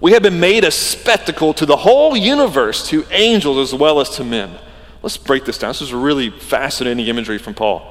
We 0.00 0.12
have 0.12 0.22
been 0.22 0.40
made 0.40 0.64
a 0.64 0.70
spectacle 0.70 1.54
to 1.54 1.64
the 1.64 1.76
whole 1.76 2.14
universe, 2.14 2.86
to 2.88 3.06
angels 3.10 3.56
as 3.72 3.78
well 3.78 4.00
as 4.00 4.10
to 4.16 4.24
men. 4.24 4.58
Let's 5.02 5.16
break 5.16 5.46
this 5.46 5.58
down. 5.58 5.70
This 5.70 5.80
is 5.80 5.94
really 5.94 6.30
fascinating 6.30 7.06
imagery 7.06 7.38
from 7.38 7.54
Paul. 7.54 7.90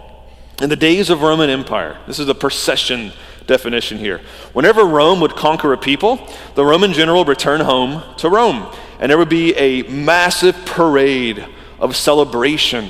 In 0.62 0.70
the 0.70 0.76
days 0.76 1.10
of 1.10 1.24
Roman 1.24 1.50
Empire, 1.50 1.98
this 2.06 2.20
is 2.20 2.28
the 2.28 2.36
procession 2.36 3.14
definition 3.48 3.98
here. 3.98 4.22
Whenever 4.54 4.84
Rome 4.84 5.20
would 5.22 5.36
conquer 5.36 5.74
a 5.74 5.78
people, 5.78 6.28
the 6.54 6.64
Roman 6.64 6.94
general 6.94 7.20
would 7.20 7.28
return 7.28 7.62
home 7.62 8.04
to 8.18 8.30
Rome, 8.30 8.72
and 9.00 9.10
there 9.10 9.18
would 9.18 9.30
be 9.30 9.56
a 9.56 9.82
massive 9.84 10.56
parade 10.66 11.46
of 11.84 11.98
celebration 11.98 12.90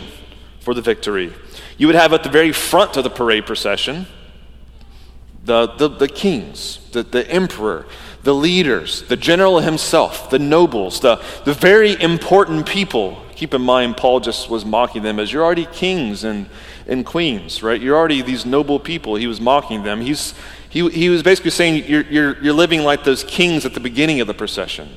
for 0.60 0.76
the 0.76 0.82
victory. 0.82 1.34
You 1.78 1.88
would 1.88 1.96
have 1.96 2.14
at 2.14 2.22
the 2.22 2.30
very 2.30 2.52
front 2.52 2.96
of 2.96 3.04
the 3.04 3.10
parade 3.10 3.46
procession 3.46 4.06
the, 5.44 5.68
the, 5.76 5.90
the 5.90 6.08
kings, 6.08 6.80
the, 6.92 7.04
the 7.04 7.30
emperor, 7.30 7.86
the 8.22 8.34
leaders, 8.34 9.02
the 9.10 9.18
general 9.18 9.60
himself, 9.60 10.30
the 10.30 10.40
nobles, 10.40 11.02
the, 11.02 11.22
the 11.44 11.54
very 11.54 12.02
important 12.02 12.66
people. 12.66 13.22
Keep 13.36 13.54
in 13.54 13.62
mind, 13.62 13.98
Paul 13.98 14.22
just 14.22 14.50
was 14.50 14.64
mocking 14.64 15.02
them 15.02 15.20
as 15.20 15.34
you're 15.34 15.44
already 15.44 15.66
kings 15.66 16.24
and, 16.24 16.48
and 16.88 17.06
queens, 17.06 17.62
right? 17.62 17.82
You're 17.82 17.98
already 17.98 18.22
these 18.22 18.46
noble 18.46 18.80
people. 18.80 19.16
He 19.16 19.28
was 19.28 19.42
mocking 19.42 19.84
them. 19.84 20.00
He's, 20.00 20.34
he, 20.70 20.88
he 20.90 21.10
was 21.10 21.24
basically 21.24 21.52
saying 21.52 21.84
you're, 21.88 22.04
you're, 22.04 22.42
you're 22.42 22.54
living 22.54 22.84
like 22.84 23.04
those 23.04 23.26
kings 23.26 23.66
at 23.66 23.74
the 23.74 23.82
beginning 23.82 24.22
of 24.22 24.28
the 24.28 24.34
procession 24.34 24.88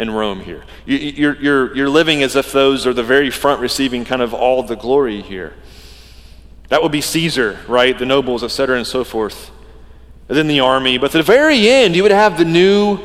in 0.00 0.10
Rome 0.10 0.40
here. 0.40 0.64
You, 0.86 1.30
are 1.30 1.36
you're, 1.36 1.76
you're 1.76 1.88
living 1.88 2.22
as 2.22 2.34
if 2.34 2.52
those 2.52 2.86
are 2.86 2.94
the 2.94 3.02
very 3.02 3.30
front 3.30 3.60
receiving 3.60 4.04
kind 4.04 4.22
of 4.22 4.32
all 4.32 4.62
the 4.62 4.74
glory 4.74 5.20
here. 5.20 5.52
That 6.68 6.82
would 6.82 6.92
be 6.92 7.02
Caesar, 7.02 7.58
right? 7.68 7.98
The 7.98 8.06
nobles, 8.06 8.42
etc., 8.42 8.78
and 8.78 8.86
so 8.86 9.04
forth. 9.04 9.50
And 10.28 10.38
then 10.38 10.46
the 10.46 10.60
army. 10.60 10.96
But 10.96 11.14
at 11.14 11.18
the 11.18 11.22
very 11.22 11.68
end, 11.68 11.94
you 11.94 12.02
would 12.02 12.12
have 12.12 12.38
the 12.38 12.44
new 12.44 13.00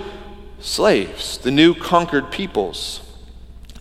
slaves, 0.59 1.37
the 1.39 1.51
new 1.51 1.73
conquered 1.73 2.31
peoples. 2.31 3.01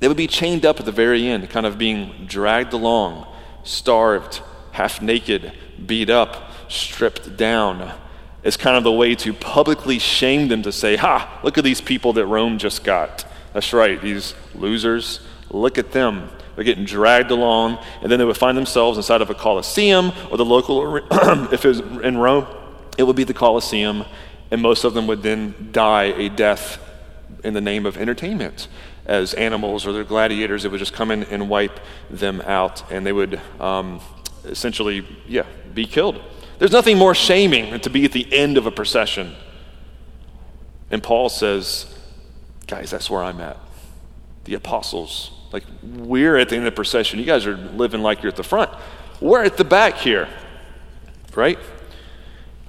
They 0.00 0.08
would 0.08 0.16
be 0.16 0.26
chained 0.26 0.66
up 0.66 0.80
at 0.80 0.86
the 0.86 0.92
very 0.92 1.26
end, 1.26 1.48
kind 1.50 1.66
of 1.66 1.78
being 1.78 2.26
dragged 2.26 2.72
along, 2.72 3.26
starved, 3.62 4.40
half 4.72 5.00
naked, 5.00 5.52
beat 5.86 6.10
up, 6.10 6.50
stripped 6.68 7.36
down 7.36 7.92
is 8.44 8.56
kind 8.56 8.76
of 8.76 8.84
the 8.84 8.92
way 8.92 9.14
to 9.16 9.32
publicly 9.32 9.98
shame 9.98 10.48
them 10.48 10.62
to 10.62 10.70
say, 10.70 10.96
Ha, 10.96 11.40
look 11.42 11.58
at 11.58 11.64
these 11.64 11.80
people 11.80 12.12
that 12.12 12.26
Rome 12.26 12.58
just 12.58 12.84
got. 12.84 13.24
That's 13.52 13.72
right, 13.72 14.00
these 14.00 14.34
losers. 14.54 15.20
Look 15.50 15.78
at 15.78 15.92
them. 15.92 16.28
They're 16.54 16.64
getting 16.64 16.84
dragged 16.84 17.30
along, 17.30 17.78
and 18.02 18.10
then 18.12 18.18
they 18.18 18.24
would 18.24 18.36
find 18.36 18.56
themselves 18.56 18.96
inside 18.96 19.22
of 19.22 19.30
a 19.30 19.34
Colosseum 19.34 20.12
or 20.30 20.36
the 20.36 20.44
local, 20.44 20.96
if 21.52 21.64
it 21.64 21.68
was 21.68 21.80
in 21.80 22.16
Rome, 22.18 22.46
it 22.96 23.02
would 23.02 23.16
be 23.16 23.24
the 23.24 23.34
Colosseum, 23.34 24.04
and 24.50 24.62
most 24.62 24.84
of 24.84 24.94
them 24.94 25.06
would 25.06 25.22
then 25.22 25.70
die 25.72 26.04
a 26.04 26.28
death 26.28 26.78
in 27.42 27.54
the 27.54 27.60
name 27.60 27.86
of 27.86 27.96
entertainment 27.96 28.68
as 29.06 29.34
animals 29.34 29.86
or 29.86 29.92
their 29.92 30.04
gladiators. 30.04 30.64
It 30.64 30.70
would 30.70 30.78
just 30.78 30.92
come 30.92 31.10
in 31.10 31.24
and 31.24 31.48
wipe 31.48 31.80
them 32.08 32.40
out, 32.42 32.90
and 32.90 33.04
they 33.04 33.12
would 33.12 33.40
um, 33.58 34.00
essentially, 34.44 35.06
yeah, 35.26 35.46
be 35.74 35.86
killed. 35.86 36.20
There's 36.64 36.72
nothing 36.72 36.96
more 36.96 37.14
shaming 37.14 37.72
than 37.72 37.80
to 37.80 37.90
be 37.90 38.06
at 38.06 38.12
the 38.12 38.26
end 38.32 38.56
of 38.56 38.64
a 38.64 38.70
procession. 38.70 39.34
And 40.90 41.02
Paul 41.02 41.28
says, 41.28 41.94
guys, 42.66 42.90
that's 42.90 43.10
where 43.10 43.22
I'm 43.22 43.38
at. 43.42 43.58
The 44.44 44.54
apostles. 44.54 45.30
Like, 45.52 45.64
we're 45.82 46.38
at 46.38 46.48
the 46.48 46.56
end 46.56 46.66
of 46.66 46.72
the 46.72 46.74
procession. 46.74 47.18
You 47.18 47.26
guys 47.26 47.44
are 47.44 47.54
living 47.54 48.00
like 48.00 48.22
you're 48.22 48.30
at 48.30 48.36
the 48.36 48.42
front. 48.42 48.70
We're 49.20 49.44
at 49.44 49.58
the 49.58 49.64
back 49.64 49.96
here, 49.96 50.26
right? 51.34 51.58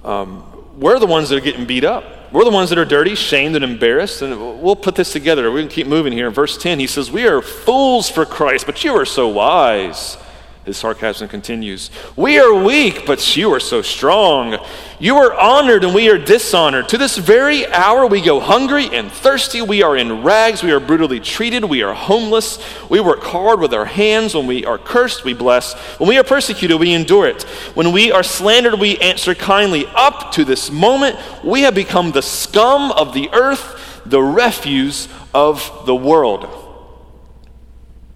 Um, 0.04 0.44
we're 0.78 1.00
the 1.00 1.08
ones 1.08 1.30
that 1.30 1.38
are 1.38 1.46
getting 1.46 1.66
beat 1.66 1.86
up. 1.86 2.34
We're 2.34 2.44
the 2.44 2.52
ones 2.52 2.72
that 2.72 2.78
are 2.78 2.84
dirty, 2.84 3.16
shamed, 3.16 3.56
and 3.56 3.64
embarrassed. 3.64 4.22
And 4.22 4.62
we'll 4.62 4.76
put 4.76 4.96
this 4.96 5.14
together. 5.14 5.50
We 5.54 5.62
can 5.62 5.70
keep 5.70 5.88
moving 5.88 6.12
here. 6.12 6.28
In 6.28 6.34
verse 6.34 6.58
10, 6.58 6.82
he 6.82 6.88
says, 6.88 7.12
We 7.12 7.28
are 7.28 7.42
fools 7.42 8.10
for 8.10 8.26
Christ, 8.26 8.66
but 8.66 8.84
you 8.84 8.92
are 8.92 9.06
so 9.06 9.30
wise. 9.30 10.18
His 10.66 10.78
sarcasm 10.78 11.28
continues. 11.28 11.92
We 12.16 12.40
are 12.40 12.52
weak, 12.52 13.06
but 13.06 13.38
you 13.38 13.54
are 13.54 13.60
so 13.60 13.84
strong. 13.84 14.58
You 15.00 15.18
are 15.18 15.32
honored, 15.32 15.84
and 15.84 15.94
we 15.94 16.10
are 16.10 16.18
dishonored. 16.18 16.90
To 16.90 16.98
this 16.98 17.20
very 17.20 17.68
hour, 17.68 18.08
we 18.08 18.20
go 18.20 18.40
hungry 18.40 18.90
and 18.92 19.12
thirsty. 19.12 19.62
We 19.62 19.84
are 19.84 19.96
in 19.96 20.24
rags. 20.24 20.64
We 20.64 20.72
are 20.72 20.80
brutally 20.80 21.20
treated. 21.20 21.66
We 21.66 21.84
are 21.84 21.94
homeless. 21.94 22.58
We 22.90 23.00
work 23.00 23.22
hard 23.22 23.60
with 23.60 23.76
our 23.76 23.86
hands. 23.86 24.34
When 24.34 24.48
we 24.48 24.66
are 24.66 24.80
cursed, 24.80 25.24
we 25.24 25.36
bless. 25.36 25.76
When 26.00 26.10
we 26.10 26.18
are 26.18 26.24
persecuted, 26.24 26.80
we 26.80 26.94
endure 26.94 27.28
it. 27.28 27.44
When 27.76 27.92
we 27.92 28.12
are 28.12 28.24
slandered, 28.24 28.80
we 28.80 28.98
answer 28.98 29.36
kindly. 29.36 29.86
Up 29.94 30.32
to 30.32 30.44
this 30.44 30.72
moment, 30.72 31.16
we 31.44 31.62
have 31.62 31.76
become 31.76 32.12
the 32.12 32.24
scum 32.24 32.92
of 32.92 33.14
the 33.14 33.30
earth, 33.34 34.02
the 34.04 34.22
refuse 34.22 35.10
of 35.32 35.86
the 35.86 35.96
world. 35.96 36.50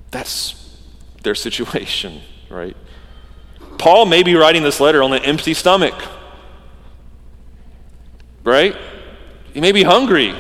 That's 0.10 0.56
their 1.22 1.36
situation 1.36 2.22
right? 2.50 2.76
Paul 3.78 4.06
may 4.06 4.24
be 4.24 4.36
writing 4.36 4.64
this 4.64 4.80
letter 4.80 5.02
on 5.02 5.14
an 5.14 5.24
empty 5.24 5.54
stomach, 5.54 5.96
right? 8.44 8.76
He 9.54 9.62
may 9.62 9.72
be 9.72 9.84
hungry. 9.84 10.36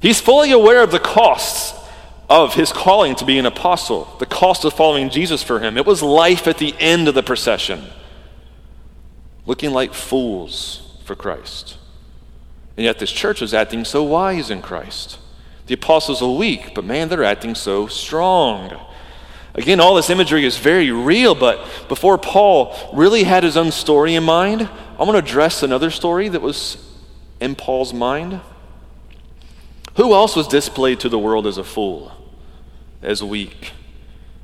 He's 0.00 0.20
fully 0.20 0.52
aware 0.52 0.82
of 0.82 0.90
the 0.90 0.98
costs 0.98 1.74
of 2.28 2.54
his 2.54 2.72
calling 2.72 3.14
to 3.16 3.24
be 3.24 3.38
an 3.38 3.46
apostle, 3.46 4.14
the 4.18 4.26
cost 4.26 4.64
of 4.64 4.74
following 4.74 5.10
Jesus 5.10 5.42
for 5.42 5.60
him. 5.60 5.76
It 5.76 5.86
was 5.86 6.02
life 6.02 6.46
at 6.46 6.58
the 6.58 6.74
end 6.78 7.08
of 7.08 7.14
the 7.14 7.22
procession, 7.22 7.84
looking 9.46 9.70
like 9.70 9.94
fools 9.94 10.98
for 11.04 11.14
Christ. 11.14 11.78
And 12.76 12.84
yet, 12.84 12.98
this 12.98 13.12
church 13.12 13.40
is 13.40 13.54
acting 13.54 13.84
so 13.84 14.02
wise 14.02 14.50
in 14.50 14.60
Christ. 14.60 15.18
The 15.66 15.74
apostles 15.74 16.20
are 16.20 16.30
weak, 16.30 16.74
but 16.74 16.84
man, 16.84 17.08
they're 17.08 17.24
acting 17.24 17.54
so 17.54 17.86
strong. 17.86 18.78
Again, 19.56 19.80
all 19.80 19.94
this 19.94 20.10
imagery 20.10 20.44
is 20.44 20.58
very 20.58 20.90
real, 20.90 21.34
but 21.34 21.66
before 21.88 22.18
Paul 22.18 22.76
really 22.92 23.24
had 23.24 23.42
his 23.42 23.56
own 23.56 23.72
story 23.72 24.14
in 24.14 24.22
mind, 24.22 24.68
I 24.98 25.02
want 25.02 25.12
to 25.12 25.18
address 25.18 25.62
another 25.62 25.90
story 25.90 26.28
that 26.28 26.42
was 26.42 26.76
in 27.40 27.54
Paul's 27.54 27.94
mind. 27.94 28.40
Who 29.94 30.12
else 30.12 30.36
was 30.36 30.46
displayed 30.46 31.00
to 31.00 31.08
the 31.08 31.18
world 31.18 31.46
as 31.46 31.56
a 31.56 31.64
fool, 31.64 32.12
as 33.00 33.24
weak, 33.24 33.72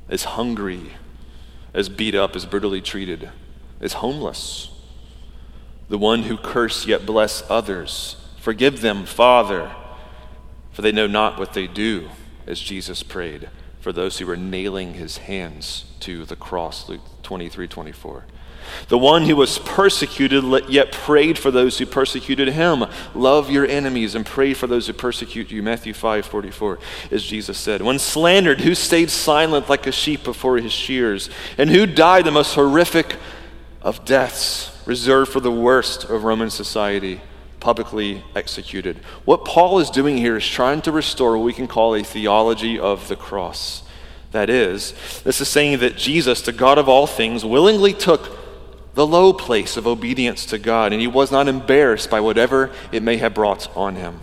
as 0.09 0.23
hungry, 0.23 0.93
as 1.75 1.89
beat 1.89 2.15
up, 2.15 2.35
as 2.35 2.47
brutally 2.47 2.81
treated, 2.81 3.29
as 3.79 3.93
homeless? 3.93 4.71
The 5.89 5.97
one 5.99 6.23
who 6.23 6.37
curse 6.37 6.87
yet 6.87 7.05
bless 7.05 7.43
others. 7.51 8.15
Forgive 8.39 8.81
them, 8.81 9.05
Father, 9.05 9.71
for 10.71 10.81
they 10.81 10.91
know 10.91 11.05
not 11.05 11.37
what 11.37 11.53
they 11.53 11.67
do, 11.67 12.09
as 12.47 12.59
Jesus 12.59 13.03
prayed 13.03 13.47
for 13.83 13.91
those 13.91 14.17
who 14.17 14.25
were 14.25 14.37
nailing 14.37 14.93
his 14.93 15.17
hands 15.17 15.83
to 15.99 16.23
the 16.23 16.37
cross, 16.37 16.87
Luke 16.87 17.01
23 17.21 17.67
24. 17.67 18.23
The 18.87 18.97
one 18.97 19.23
who 19.23 19.35
was 19.35 19.59
persecuted 19.59 20.45
yet 20.69 20.93
prayed 20.93 21.37
for 21.37 21.51
those 21.51 21.77
who 21.77 21.85
persecuted 21.85 22.47
him. 22.47 22.85
Love 23.13 23.51
your 23.51 23.67
enemies 23.67 24.15
and 24.15 24.25
pray 24.25 24.53
for 24.53 24.67
those 24.67 24.87
who 24.87 24.93
persecute 24.93 25.51
you. 25.51 25.61
Matthew 25.61 25.93
5 25.93 26.25
44, 26.25 26.79
as 27.11 27.25
Jesus 27.25 27.57
said. 27.57 27.81
When 27.81 27.99
slandered, 27.99 28.61
who 28.61 28.73
stayed 28.73 29.09
silent 29.09 29.67
like 29.67 29.85
a 29.85 29.91
sheep 29.91 30.23
before 30.23 30.59
his 30.59 30.71
shears? 30.71 31.29
And 31.57 31.69
who 31.69 31.85
died 31.85 32.23
the 32.23 32.31
most 32.31 32.55
horrific 32.55 33.17
of 33.81 34.05
deaths, 34.05 34.81
reserved 34.85 35.29
for 35.29 35.41
the 35.41 35.51
worst 35.51 36.05
of 36.05 36.23
Roman 36.23 36.49
society? 36.49 37.19
Publicly 37.63 38.21
executed. 38.35 38.97
What 39.23 39.45
Paul 39.45 39.79
is 39.79 39.89
doing 39.89 40.17
here 40.17 40.35
is 40.35 40.45
trying 40.45 40.81
to 40.81 40.91
restore 40.91 41.37
what 41.37 41.45
we 41.45 41.53
can 41.53 41.67
call 41.67 41.95
a 41.95 42.03
theology 42.03 42.77
of 42.77 43.07
the 43.07 43.15
cross. 43.15 43.83
That 44.31 44.49
is, 44.49 44.93
this 45.23 45.39
is 45.39 45.47
saying 45.47 45.79
that 45.79 45.95
Jesus, 45.95 46.41
the 46.41 46.51
God 46.51 46.77
of 46.77 46.89
all 46.89 47.07
things, 47.07 47.45
willingly 47.45 47.93
took 47.93 48.37
the 48.95 49.07
low 49.07 49.31
place 49.31 49.77
of 49.77 49.87
obedience 49.87 50.45
to 50.47 50.59
God, 50.59 50.91
and 50.91 50.99
he 50.99 51.07
was 51.07 51.31
not 51.31 51.47
embarrassed 51.47 52.09
by 52.09 52.19
whatever 52.19 52.69
it 52.91 53.01
may 53.01 53.15
have 53.17 53.33
brought 53.33 53.73
on 53.77 53.95
him. 53.95 54.19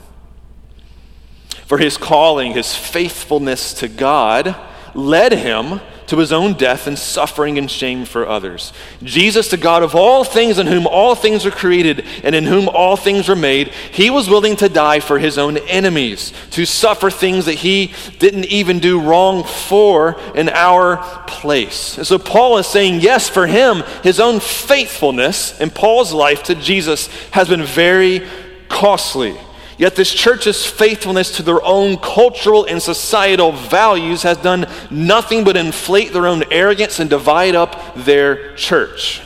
For 1.64 1.78
his 1.78 1.96
calling, 1.96 2.52
his 2.52 2.74
faithfulness 2.76 3.72
to 3.74 3.88
God, 3.88 4.54
led 4.94 5.32
him 5.32 5.80
to 6.10 6.18
his 6.18 6.32
own 6.32 6.54
death 6.54 6.88
and 6.88 6.98
suffering 6.98 7.56
and 7.56 7.70
shame 7.70 8.04
for 8.04 8.28
others. 8.28 8.72
Jesus, 9.04 9.48
the 9.48 9.56
God 9.56 9.84
of 9.84 9.94
all 9.94 10.24
things, 10.24 10.58
in 10.58 10.66
whom 10.66 10.88
all 10.88 11.14
things 11.14 11.46
are 11.46 11.52
created 11.52 12.04
and 12.24 12.34
in 12.34 12.44
whom 12.44 12.68
all 12.68 12.96
things 12.96 13.28
are 13.28 13.36
made, 13.36 13.68
he 13.68 14.10
was 14.10 14.28
willing 14.28 14.56
to 14.56 14.68
die 14.68 14.98
for 14.98 15.20
his 15.20 15.38
own 15.38 15.56
enemies, 15.56 16.32
to 16.50 16.66
suffer 16.66 17.10
things 17.10 17.44
that 17.44 17.54
he 17.54 17.92
didn't 18.18 18.46
even 18.46 18.80
do 18.80 19.00
wrong 19.00 19.44
for 19.44 20.20
in 20.34 20.48
our 20.48 20.96
place. 21.28 21.96
And 21.96 22.06
so 22.06 22.18
Paul 22.18 22.58
is 22.58 22.66
saying, 22.66 23.00
yes, 23.00 23.28
for 23.28 23.46
him, 23.46 23.84
his 24.02 24.18
own 24.18 24.40
faithfulness 24.40 25.60
in 25.60 25.70
Paul's 25.70 26.12
life 26.12 26.42
to 26.44 26.56
Jesus 26.56 27.06
has 27.30 27.48
been 27.48 27.62
very 27.62 28.26
costly. 28.68 29.38
Yet 29.80 29.96
this 29.96 30.12
church's 30.12 30.66
faithfulness 30.66 31.38
to 31.38 31.42
their 31.42 31.64
own 31.64 31.96
cultural 31.96 32.66
and 32.66 32.82
societal 32.82 33.52
values 33.52 34.24
has 34.24 34.36
done 34.36 34.66
nothing 34.90 35.42
but 35.42 35.56
inflate 35.56 36.12
their 36.12 36.26
own 36.26 36.44
arrogance 36.52 37.00
and 37.00 37.08
divide 37.08 37.54
up 37.54 37.94
their 37.94 38.54
church. 38.56 39.22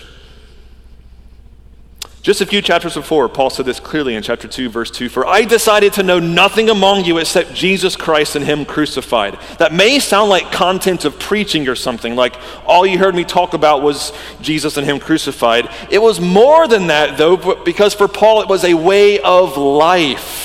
Just 2.22 2.40
a 2.40 2.46
few 2.46 2.62
chapters 2.62 2.94
before, 2.94 3.28
Paul 3.28 3.50
said 3.50 3.66
this 3.66 3.80
clearly 3.80 4.14
in 4.14 4.22
chapter 4.22 4.46
2, 4.46 4.68
verse 4.70 4.92
2 4.92 5.08
For 5.08 5.26
I 5.26 5.42
decided 5.42 5.92
to 5.94 6.04
know 6.04 6.20
nothing 6.20 6.70
among 6.70 7.04
you 7.04 7.18
except 7.18 7.52
Jesus 7.52 7.96
Christ 7.96 8.36
and 8.36 8.44
Him 8.46 8.64
crucified. 8.64 9.36
That 9.58 9.74
may 9.74 9.98
sound 9.98 10.30
like 10.30 10.52
content 10.52 11.04
of 11.04 11.18
preaching 11.18 11.68
or 11.68 11.74
something, 11.74 12.14
like 12.14 12.36
all 12.64 12.86
you 12.86 12.96
heard 12.96 13.16
me 13.16 13.24
talk 13.24 13.54
about 13.54 13.82
was 13.82 14.12
Jesus 14.40 14.76
and 14.76 14.86
Him 14.86 15.00
crucified. 15.00 15.68
It 15.90 16.00
was 16.00 16.20
more 16.20 16.68
than 16.68 16.86
that, 16.86 17.18
though, 17.18 17.56
because 17.56 17.92
for 17.92 18.06
Paul 18.06 18.40
it 18.40 18.48
was 18.48 18.62
a 18.62 18.74
way 18.74 19.18
of 19.18 19.56
life. 19.56 20.43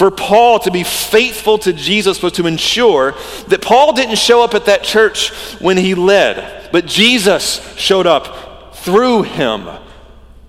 For 0.00 0.10
Paul 0.10 0.60
to 0.60 0.70
be 0.70 0.82
faithful 0.82 1.58
to 1.58 1.74
Jesus 1.74 2.22
was 2.22 2.32
to 2.32 2.46
ensure 2.46 3.12
that 3.48 3.60
Paul 3.60 3.92
didn't 3.92 4.16
show 4.16 4.42
up 4.42 4.54
at 4.54 4.64
that 4.64 4.82
church 4.82 5.28
when 5.60 5.76
he 5.76 5.94
led, 5.94 6.70
but 6.72 6.86
Jesus 6.86 7.60
showed 7.76 8.06
up 8.06 8.74
through 8.76 9.24
him 9.24 9.68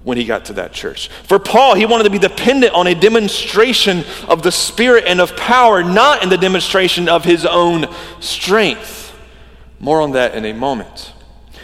when 0.03 0.17
he 0.17 0.23
got 0.23 0.45
to 0.45 0.53
that 0.53 0.71
church. 0.71 1.09
For 1.23 1.37
Paul, 1.37 1.75
he 1.75 1.85
wanted 1.85 2.05
to 2.05 2.09
be 2.09 2.17
dependent 2.17 2.73
on 2.73 2.87
a 2.87 2.95
demonstration 2.95 4.05
of 4.29 4.41
the 4.41 4.53
Spirit 4.53 5.03
and 5.05 5.19
of 5.19 5.35
power, 5.35 5.83
not 5.83 6.23
in 6.23 6.29
the 6.29 6.37
demonstration 6.37 7.09
of 7.09 7.25
his 7.25 7.45
own 7.45 7.93
strength. 8.21 9.13
More 9.81 9.99
on 9.99 10.11
that 10.11 10.33
in 10.33 10.45
a 10.45 10.53
moment. 10.53 11.11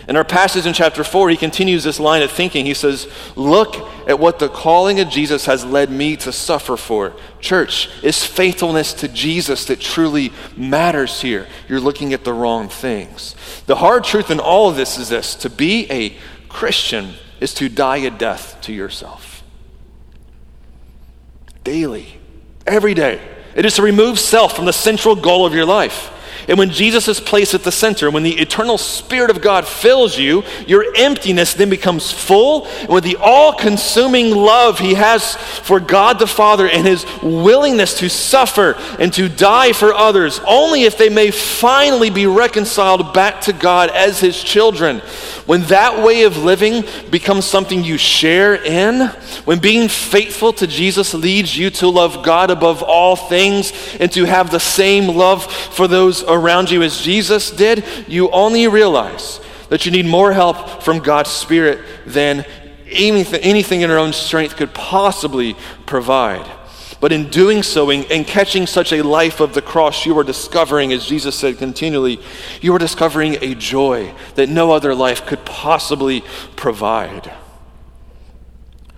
In 0.07 0.15
our 0.15 0.23
passage 0.23 0.65
in 0.65 0.71
chapter 0.71 1.03
4, 1.03 1.29
he 1.29 1.35
continues 1.35 1.83
this 1.83 1.99
line 1.99 2.21
of 2.21 2.31
thinking. 2.31 2.65
He 2.65 2.73
says, 2.73 3.09
Look 3.35 3.75
at 4.07 4.19
what 4.19 4.39
the 4.39 4.47
calling 4.47 5.01
of 5.01 5.09
Jesus 5.09 5.45
has 5.47 5.65
led 5.65 5.91
me 5.91 6.15
to 6.17 6.31
suffer 6.31 6.77
for. 6.77 7.13
Church, 7.41 7.89
it's 8.01 8.25
faithfulness 8.25 8.93
to 8.95 9.09
Jesus 9.09 9.65
that 9.65 9.81
truly 9.81 10.31
matters 10.55 11.21
here. 11.21 11.45
You're 11.67 11.81
looking 11.81 12.13
at 12.13 12.23
the 12.23 12.31
wrong 12.31 12.69
things. 12.69 13.35
The 13.65 13.75
hard 13.75 14.05
truth 14.05 14.31
in 14.31 14.39
all 14.39 14.69
of 14.69 14.77
this 14.77 14.97
is 14.97 15.09
this 15.09 15.35
to 15.35 15.49
be 15.49 15.91
a 15.91 16.17
Christian 16.47 17.15
is 17.41 17.53
to 17.55 17.67
die 17.67 17.97
a 17.97 18.09
death 18.09 18.61
to 18.61 18.73
yourself. 18.73 19.43
Daily, 21.65 22.17
every 22.65 22.93
day. 22.93 23.19
It 23.55 23.65
is 23.65 23.75
to 23.75 23.81
remove 23.81 24.19
self 24.19 24.55
from 24.55 24.65
the 24.65 24.73
central 24.73 25.15
goal 25.15 25.45
of 25.45 25.53
your 25.53 25.65
life. 25.65 26.11
And 26.47 26.57
when 26.57 26.69
Jesus 26.69 27.09
is 27.09 27.19
placed 27.19 27.53
at 27.53 27.63
the 27.63 27.71
center, 27.73 28.09
when 28.09 28.23
the 28.23 28.39
eternal 28.39 28.77
Spirit 28.77 29.29
of 29.29 29.41
God 29.41 29.67
fills 29.67 30.17
you, 30.17 30.43
your 30.65 30.85
emptiness 30.95 31.53
then 31.53 31.69
becomes 31.69 32.09
full. 32.09 32.67
With 32.87 33.03
the 33.03 33.17
all 33.17 33.51
consuming 33.51 34.31
love 34.31 34.79
He 34.79 34.93
has 34.93 35.35
for 35.35 35.81
God 35.81 36.19
the 36.19 36.27
Father 36.27 36.67
and 36.67 36.87
His 36.87 37.05
willingness 37.21 37.99
to 37.99 38.09
suffer 38.09 38.75
and 38.97 39.11
to 39.13 39.27
die 39.27 39.73
for 39.73 39.93
others, 39.93 40.39
only 40.47 40.83
if 40.83 40.97
they 40.97 41.09
may 41.09 41.31
finally 41.31 42.09
be 42.09 42.25
reconciled 42.25 43.13
back 43.13 43.41
to 43.41 43.53
God 43.53 43.89
as 43.89 44.21
His 44.21 44.41
children. 44.41 44.99
When 45.47 45.63
that 45.63 46.03
way 46.03 46.23
of 46.23 46.37
living 46.37 46.83
becomes 47.09 47.45
something 47.45 47.83
you 47.83 47.97
share 47.97 48.55
in, 48.55 49.07
when 49.45 49.59
being 49.59 49.87
faithful 49.89 50.53
to 50.53 50.67
Jesus 50.67 51.13
leads 51.13 51.57
you 51.57 51.69
to 51.71 51.87
love 51.87 52.23
God 52.23 52.51
above 52.51 52.83
all 52.83 53.15
things 53.15 53.73
and 53.99 54.11
to 54.13 54.25
have 54.25 54.51
the 54.51 54.59
same 54.59 55.07
love 55.07 55.45
for 55.45 55.87
those 55.87 56.23
around 56.23 56.36
around 56.37 56.69
you 56.71 56.83
as 56.83 57.01
Jesus 57.01 57.51
did, 57.51 57.83
you 58.07 58.29
only 58.31 58.67
realize 58.67 59.39
that 59.69 59.85
you 59.85 59.91
need 59.91 60.05
more 60.05 60.31
help 60.31 60.81
from 60.81 60.99
God's 60.99 61.31
Spirit 61.31 61.79
than 62.05 62.45
anything, 62.89 63.41
anything 63.41 63.81
in 63.81 63.89
your 63.89 63.99
own 63.99 64.13
strength 64.13 64.55
could 64.55 64.73
possibly 64.73 65.55
provide. 65.85 66.49
But 66.99 67.11
in 67.11 67.29
doing 67.29 67.61
so, 67.61 67.89
in, 67.91 68.03
in, 68.05 68.25
catching 68.25 68.65
such 68.65 68.91
a 68.91 69.03
life 69.03 69.39
of 69.39 69.53
the 69.53 69.61
cross, 69.61 70.05
you 70.05 70.17
are 70.17 70.23
discovering, 70.23 70.91
as 70.93 71.05
Jesus 71.05 71.35
said 71.35 71.59
continually, 71.59 72.19
you 72.59 72.73
are 72.73 72.79
discovering 72.79 73.37
a 73.41 73.53
joy 73.53 74.13
that 74.35 74.49
no 74.49 74.71
other 74.71 74.95
life 74.95 75.25
could 75.25 75.45
possibly 75.45 76.23
provide. 76.55 77.31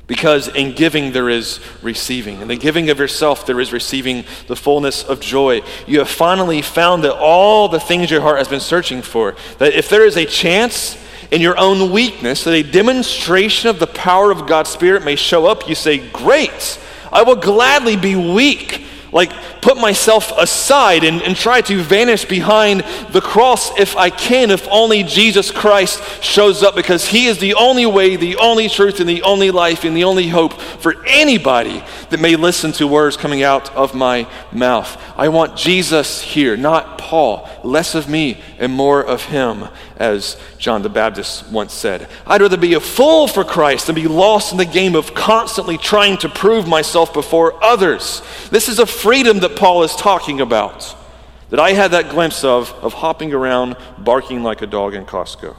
Because 0.10 0.48
in 0.48 0.74
giving, 0.74 1.12
there 1.14 1.30
is 1.30 1.60
receiving. 1.84 2.42
In 2.42 2.48
the 2.48 2.58
giving 2.58 2.90
of 2.90 2.98
yourself, 2.98 3.46
there 3.46 3.60
is 3.60 3.72
receiving 3.72 4.26
the 4.48 4.56
fullness 4.56 5.04
of 5.04 5.22
joy. 5.22 5.62
You 5.86 6.00
have 6.00 6.10
finally 6.10 6.64
found 6.64 7.04
that 7.04 7.16
all 7.16 7.70
the 7.70 7.80
things 7.80 8.10
your 8.10 8.20
heart 8.20 8.40
has 8.40 8.48
been 8.48 8.60
searching 8.60 9.04
for, 9.04 9.36
that 9.60 9.74
if 9.74 9.88
there 9.88 10.04
is 10.04 10.18
a 10.18 10.26
chance 10.26 10.98
in 11.30 11.42
your 11.42 11.60
own 11.60 11.92
weakness 11.92 12.44
that 12.44 12.56
a 12.56 12.64
demonstration 12.64 13.70
of 13.70 13.78
the 13.78 13.86
power 13.86 14.32
of 14.32 14.48
God's 14.48 14.72
Spirit 14.72 15.06
may 15.06 15.16
show 15.16 15.46
up, 15.46 15.70
you 15.70 15.76
say, 15.76 16.00
Great, 16.10 16.80
I 17.12 17.22
will 17.22 17.36
gladly 17.36 17.96
be 17.96 18.16
weak 18.16 18.84
like 19.12 19.32
put 19.62 19.78
myself 19.78 20.32
aside 20.38 21.04
and, 21.04 21.22
and 21.22 21.36
try 21.36 21.62
to 21.62 21.82
vanish 21.82 22.26
behind 22.26 22.82
the 23.12 23.22
cross 23.22 23.78
if 23.80 23.96
I 23.96 24.10
can, 24.10 24.52
if 24.52 24.68
only 24.70 25.04
Jesus 25.04 25.52
Christ 25.52 26.24
shows 26.24 26.64
up, 26.64 26.76
because 26.76 27.08
He 27.08 27.28
is 27.28 27.40
the 27.40 27.56
only 27.56 27.86
way, 27.86 28.16
the 28.16 28.38
only 28.38 28.70
truth, 28.70 29.00
and 29.00 29.10
the 29.10 29.24
only 29.24 29.52
life, 29.52 29.84
and 29.84 29.96
the 29.96 30.04
only 30.04 30.28
hope 30.28 30.54
for 30.54 30.96
anybody 31.06 31.84
that 32.10 32.20
may 32.20 32.36
listen 32.36 32.72
to 32.74 32.88
words 32.88 33.18
coming 33.18 33.44
out 33.44 33.74
of 33.76 33.94
my 33.94 34.28
mouth. 34.52 35.02
I 35.18 35.30
want 35.30 35.58
Jesus 35.58 36.22
here, 36.22 36.56
not 36.58 36.98
Paul. 36.98 37.50
Less 37.64 37.96
of 37.96 38.08
me 38.08 38.38
and 38.60 38.74
more 38.74 39.02
of 39.04 39.24
Him, 39.24 39.68
as 39.98 40.38
John 40.58 40.82
the 40.82 40.90
Baptist 40.90 41.50
once 41.50 41.74
said. 41.74 42.08
I'd 42.28 42.42
rather 42.42 42.58
be 42.58 42.74
a 42.74 42.80
fool 42.80 43.28
for 43.28 43.44
Christ 43.44 43.88
than 43.88 43.96
be 43.96 44.08
lost 44.08 44.52
in 44.52 44.58
the 44.58 44.66
game 44.66 44.96
of 44.96 45.16
constantly 45.16 45.78
trying 45.78 46.18
to 46.18 46.30
prove 46.30 46.68
myself 46.68 47.14
before 47.14 47.64
others. 47.64 48.22
This 48.52 48.68
is 48.68 48.78
a 48.80 48.86
freedom 48.86 49.40
that 49.40 49.56
Paul 49.56 49.84
is 49.84 49.96
talking 49.96 50.42
about, 50.42 50.96
that 51.50 51.60
I 51.60 51.72
had 51.72 51.92
that 51.92 52.10
glimpse 52.10 52.44
of, 52.44 52.72
of 52.74 52.94
hopping 52.94 53.34
around, 53.34 53.78
barking 53.98 54.44
like 54.44 54.62
a 54.62 54.68
dog 54.68 54.94
in 54.94 55.06
Costco. 55.06 55.56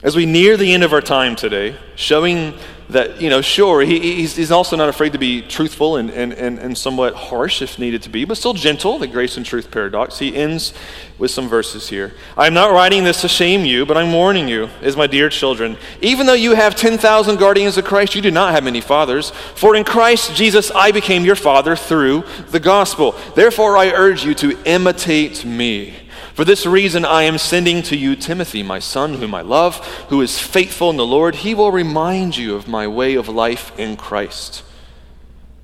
As 0.00 0.14
we 0.14 0.26
near 0.26 0.56
the 0.56 0.72
end 0.72 0.84
of 0.84 0.92
our 0.92 1.00
time 1.00 1.34
today, 1.34 1.76
showing 1.96 2.54
that, 2.90 3.20
you 3.20 3.28
know, 3.28 3.42
sure, 3.42 3.82
he, 3.82 3.98
he's, 4.00 4.36
he's, 4.36 4.50
also 4.50 4.74
not 4.74 4.88
afraid 4.88 5.12
to 5.12 5.18
be 5.18 5.42
truthful 5.42 5.96
and, 5.96 6.10
and, 6.10 6.32
and, 6.32 6.58
and 6.58 6.76
somewhat 6.76 7.14
harsh 7.14 7.60
if 7.60 7.78
needed 7.78 8.02
to 8.02 8.08
be, 8.08 8.24
but 8.24 8.36
still 8.36 8.54
gentle, 8.54 8.98
the 8.98 9.06
grace 9.06 9.36
and 9.36 9.44
truth 9.44 9.70
paradox. 9.70 10.18
He 10.18 10.34
ends 10.34 10.72
with 11.18 11.30
some 11.30 11.48
verses 11.48 11.90
here. 11.90 12.14
I'm 12.36 12.54
not 12.54 12.72
writing 12.72 13.04
this 13.04 13.20
to 13.20 13.28
shame 13.28 13.66
you, 13.66 13.84
but 13.84 13.98
I'm 13.98 14.12
warning 14.12 14.48
you, 14.48 14.70
as 14.80 14.96
my 14.96 15.06
dear 15.06 15.28
children. 15.28 15.76
Even 16.00 16.26
though 16.26 16.32
you 16.32 16.54
have 16.54 16.74
10,000 16.76 17.36
guardians 17.36 17.76
of 17.76 17.84
Christ, 17.84 18.14
you 18.14 18.22
do 18.22 18.30
not 18.30 18.52
have 18.52 18.64
many 18.64 18.80
fathers. 18.80 19.30
For 19.54 19.76
in 19.76 19.84
Christ 19.84 20.34
Jesus 20.34 20.70
I 20.70 20.90
became 20.90 21.24
your 21.24 21.36
father 21.36 21.76
through 21.76 22.24
the 22.50 22.60
gospel. 22.60 23.14
Therefore 23.34 23.76
I 23.76 23.90
urge 23.90 24.24
you 24.24 24.34
to 24.36 24.58
imitate 24.64 25.44
me. 25.44 26.07
For 26.38 26.44
this 26.44 26.66
reason, 26.66 27.04
I 27.04 27.24
am 27.24 27.36
sending 27.36 27.82
to 27.82 27.96
you 27.96 28.14
Timothy, 28.14 28.62
my 28.62 28.78
son, 28.78 29.14
whom 29.14 29.34
I 29.34 29.40
love, 29.40 29.84
who 30.08 30.20
is 30.20 30.38
faithful 30.38 30.88
in 30.88 30.96
the 30.96 31.04
Lord. 31.04 31.34
He 31.34 31.52
will 31.52 31.72
remind 31.72 32.36
you 32.36 32.54
of 32.54 32.68
my 32.68 32.86
way 32.86 33.16
of 33.16 33.28
life 33.28 33.76
in 33.76 33.96
Christ. 33.96 34.62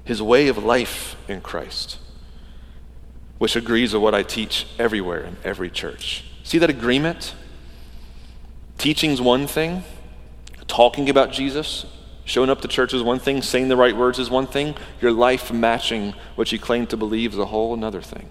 His 0.02 0.20
way 0.20 0.48
of 0.48 0.58
life 0.58 1.14
in 1.28 1.42
Christ, 1.42 1.98
which 3.38 3.54
agrees 3.54 3.92
with 3.92 4.02
what 4.02 4.16
I 4.16 4.24
teach 4.24 4.66
everywhere 4.76 5.20
in 5.20 5.37
every 5.44 5.70
church. 5.70 6.24
See 6.42 6.58
that 6.58 6.70
agreement? 6.70 7.37
Teaching's 8.76 9.20
one 9.20 9.46
thing, 9.46 9.84
talking 10.66 11.08
about 11.08 11.30
Jesus, 11.30 11.87
showing 12.24 12.50
up 12.50 12.62
to 12.62 12.66
church 12.66 12.92
is 12.92 13.00
one 13.00 13.20
thing, 13.20 13.42
saying 13.42 13.68
the 13.68 13.76
right 13.76 13.96
words 13.96 14.18
is 14.18 14.28
one 14.28 14.48
thing, 14.48 14.74
your 15.00 15.12
life 15.12 15.52
matching 15.52 16.14
what 16.34 16.50
you 16.50 16.58
claim 16.58 16.88
to 16.88 16.96
believe 16.96 17.32
is 17.32 17.38
a 17.38 17.46
whole 17.46 17.74
another 17.74 18.02
thing. 18.02 18.28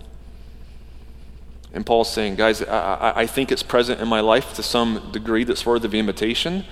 And 1.74 1.86
Paul's 1.86 2.12
saying, 2.12 2.36
guys, 2.36 2.62
I, 2.62 3.14
I, 3.16 3.26
think 3.26 3.52
it's 3.52 3.64
present 3.64 4.00
in 4.00 4.08
my 4.08 4.20
life 4.20 4.54
to 4.54 4.64
some 4.64 5.10
degree 5.12 5.44
that's 5.44 5.66
worthy 5.66 5.88
of 5.88 5.96
invitation. 5.96 6.66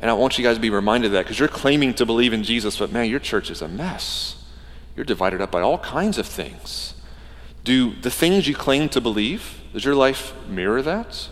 And 0.00 0.10
I 0.10 0.14
want 0.14 0.38
you 0.38 0.44
guys 0.44 0.56
to 0.56 0.62
be 0.62 0.70
reminded 0.70 1.08
of 1.08 1.12
that 1.12 1.24
because 1.24 1.38
you're 1.38 1.48
claiming 1.48 1.92
to 1.94 2.06
believe 2.06 2.32
in 2.32 2.42
Jesus, 2.42 2.78
but 2.78 2.90
man, 2.90 3.10
your 3.10 3.20
church 3.20 3.50
is 3.50 3.60
a 3.60 3.68
mess. 3.68 4.42
You're 4.96 5.04
divided 5.04 5.42
up 5.42 5.50
by 5.50 5.60
all 5.60 5.78
kinds 5.78 6.16
of 6.16 6.26
things. 6.26 6.94
Do 7.64 7.94
the 8.00 8.10
things 8.10 8.48
you 8.48 8.54
claim 8.54 8.88
to 8.90 9.00
believe, 9.00 9.60
does 9.74 9.84
your 9.84 9.94
life 9.94 10.32
mirror 10.48 10.80
that? 10.80 11.28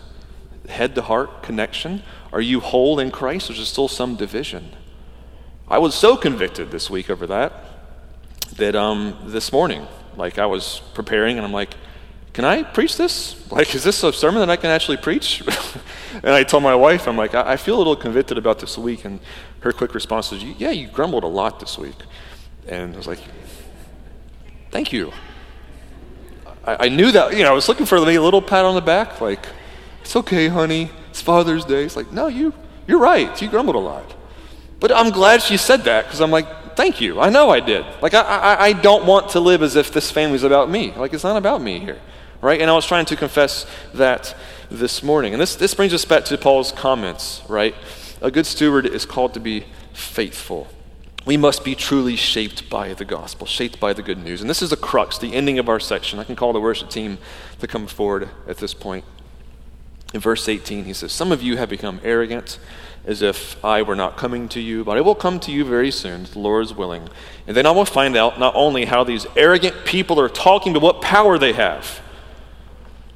Head 0.69 0.93
to 0.95 1.01
heart 1.01 1.41
connection? 1.41 2.03
Are 2.31 2.41
you 2.41 2.59
whole 2.59 2.99
in 2.99 3.09
Christ? 3.09 3.49
Or 3.49 3.53
is 3.53 3.59
there 3.59 3.65
still 3.65 3.87
some 3.87 4.15
division? 4.15 4.75
I 5.67 5.79
was 5.79 5.95
so 5.95 6.15
convicted 6.15 6.69
this 6.69 6.91
week 6.91 7.09
over 7.09 7.25
that 7.27 7.53
that 8.57 8.75
um, 8.75 9.17
this 9.25 9.51
morning, 9.51 9.87
like 10.15 10.37
I 10.37 10.45
was 10.45 10.81
preparing 10.93 11.37
and 11.37 11.45
I'm 11.45 11.51
like, 11.51 11.75
can 12.35 12.43
I 12.43 12.63
preach 12.63 12.97
this? 12.97 13.49
Like, 13.49 13.73
is 13.73 13.85
this 13.85 14.03
a 14.03 14.11
sermon 14.11 14.41
that 14.41 14.49
I 14.49 14.57
can 14.57 14.69
actually 14.69 14.97
preach? 14.97 15.41
and 16.15 16.33
I 16.33 16.43
told 16.43 16.63
my 16.63 16.75
wife, 16.75 17.07
I'm 17.07 17.15
like, 17.15 17.33
I, 17.33 17.53
I, 17.53 17.55
feel 17.55 17.77
a 17.77 17.77
little 17.77 17.95
convicted 17.95 18.37
about 18.37 18.59
this 18.59 18.77
week. 18.77 19.05
And 19.05 19.21
her 19.61 19.71
quick 19.71 19.95
response 19.95 20.31
was, 20.31 20.43
Yeah, 20.43 20.71
you 20.71 20.87
grumbled 20.87 21.23
a 21.23 21.27
lot 21.27 21.61
this 21.61 21.77
week. 21.77 21.95
And 22.67 22.93
I 22.93 22.97
was 22.97 23.07
like, 23.07 23.19
Thank 24.69 24.91
you. 24.91 25.13
I, 26.65 26.87
I 26.87 26.89
knew 26.89 27.09
that, 27.13 27.37
you 27.37 27.43
know, 27.43 27.51
I 27.51 27.53
was 27.53 27.69
looking 27.69 27.85
for 27.85 28.01
maybe 28.01 28.15
a 28.15 28.21
little 28.21 28.41
pat 28.41 28.65
on 28.65 28.75
the 28.75 28.81
back, 28.81 29.21
like, 29.21 29.47
It's 30.01 30.17
okay, 30.17 30.49
honey. 30.49 30.91
It's 31.11 31.21
Father's 31.21 31.63
Day. 31.63 31.85
It's 31.85 31.95
like, 31.95 32.11
No, 32.11 32.27
you, 32.27 32.53
you're 32.85 32.99
right. 32.99 33.41
You 33.41 33.47
grumbled 33.47 33.77
a 33.77 33.79
lot. 33.79 34.13
But 34.81 34.91
I'm 34.91 35.09
glad 35.11 35.41
she 35.41 35.55
said 35.55 35.85
that 35.85 36.03
because 36.03 36.19
I'm 36.19 36.31
like, 36.31 36.75
Thank 36.75 36.99
you. 36.99 37.21
I 37.21 37.29
know 37.29 37.49
I 37.49 37.61
did. 37.61 37.85
Like, 38.01 38.13
I, 38.13 38.23
I, 38.23 38.63
I 38.65 38.73
don't 38.73 39.05
want 39.05 39.29
to 39.29 39.39
live 39.39 39.63
as 39.63 39.77
if 39.77 39.93
this 39.93 40.11
family's 40.11 40.43
about 40.43 40.69
me. 40.69 40.91
Like, 40.91 41.13
it's 41.13 41.23
not 41.23 41.37
about 41.37 41.61
me 41.61 41.79
here 41.79 42.01
right? 42.41 42.59
And 42.61 42.69
I 42.69 42.73
was 42.73 42.85
trying 42.85 43.05
to 43.05 43.15
confess 43.15 43.65
that 43.93 44.35
this 44.69 45.03
morning. 45.03 45.33
And 45.33 45.41
this, 45.41 45.55
this 45.55 45.73
brings 45.73 45.93
us 45.93 46.05
back 46.05 46.25
to 46.25 46.37
Paul's 46.37 46.71
comments, 46.71 47.41
right? 47.47 47.75
A 48.21 48.31
good 48.31 48.45
steward 48.45 48.85
is 48.85 49.05
called 49.05 49.33
to 49.35 49.39
be 49.39 49.65
faithful. 49.93 50.67
We 51.25 51.37
must 51.37 51.63
be 51.63 51.73
truly 51.73 52.15
shaped 52.15 52.69
by 52.69 52.93
the 52.93 53.05
gospel, 53.05 53.47
shaped 53.47 53.79
by 53.79 53.93
the 53.93 54.03
good 54.03 54.19
news. 54.19 54.41
And 54.41 54.49
this 54.49 54.61
is 54.61 54.69
the 54.69 54.77
crux, 54.77 55.17
the 55.17 55.33
ending 55.33 55.57
of 55.57 55.67
our 55.67 55.79
section. 55.79 56.19
I 56.19 56.23
can 56.23 56.35
call 56.35 56.53
the 56.53 56.61
worship 56.61 56.89
team 56.89 57.17
to 57.59 57.67
come 57.67 57.87
forward 57.87 58.29
at 58.47 58.57
this 58.57 58.73
point. 58.73 59.05
In 60.13 60.19
verse 60.19 60.47
18, 60.47 60.85
he 60.85 60.93
says, 60.93 61.11
Some 61.11 61.31
of 61.31 61.41
you 61.41 61.57
have 61.57 61.67
become 61.67 61.99
arrogant 62.03 62.59
as 63.05 63.21
if 63.21 63.63
I 63.63 63.81
were 63.81 63.95
not 63.95 64.17
coming 64.17 64.47
to 64.49 64.59
you, 64.59 64.83
but 64.83 64.97
I 64.97 65.01
will 65.01 65.15
come 65.15 65.39
to 65.41 65.51
you 65.51 65.63
very 65.63 65.91
soon, 65.91 66.23
the 66.23 66.39
Lord 66.39 66.65
is 66.65 66.73
willing. 66.73 67.09
And 67.47 67.55
then 67.55 67.65
I 67.65 67.71
will 67.71 67.85
find 67.85 68.15
out 68.15 68.39
not 68.39 68.55
only 68.55 68.85
how 68.85 69.03
these 69.03 69.27
arrogant 69.35 69.85
people 69.85 70.19
are 70.19 70.29
talking, 70.29 70.73
but 70.73 70.81
what 70.81 71.01
power 71.01 71.37
they 71.37 71.53
have. 71.53 72.01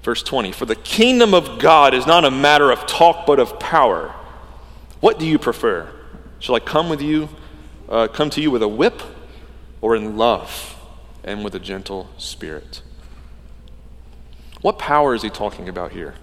Verse 0.03 0.23
20 0.23 0.51
For 0.51 0.65
the 0.65 0.75
kingdom 0.75 1.33
of 1.33 1.59
God 1.59 1.93
is 1.93 2.05
not 2.05 2.25
a 2.25 2.31
matter 2.31 2.71
of 2.71 2.85
talk, 2.85 3.25
but 3.25 3.39
of 3.39 3.59
power. 3.59 4.13
What 4.99 5.19
do 5.19 5.25
you 5.25 5.39
prefer? 5.39 5.89
Shall 6.39 6.55
I 6.55 6.59
come 6.59 6.89
with 6.89 7.01
you, 7.01 7.29
uh, 7.87 8.07
come 8.07 8.29
to 8.31 8.41
you 8.41 8.51
with 8.51 8.63
a 8.63 8.67
whip, 8.67 9.01
or 9.81 9.95
in 9.95 10.17
love 10.17 10.75
and 11.23 11.43
with 11.43 11.55
a 11.55 11.59
gentle 11.59 12.09
spirit? 12.17 12.81
What 14.61 14.77
power 14.77 15.13
is 15.15 15.21
he 15.21 15.29
talking 15.29 15.69
about 15.69 15.91
here? 15.91 16.15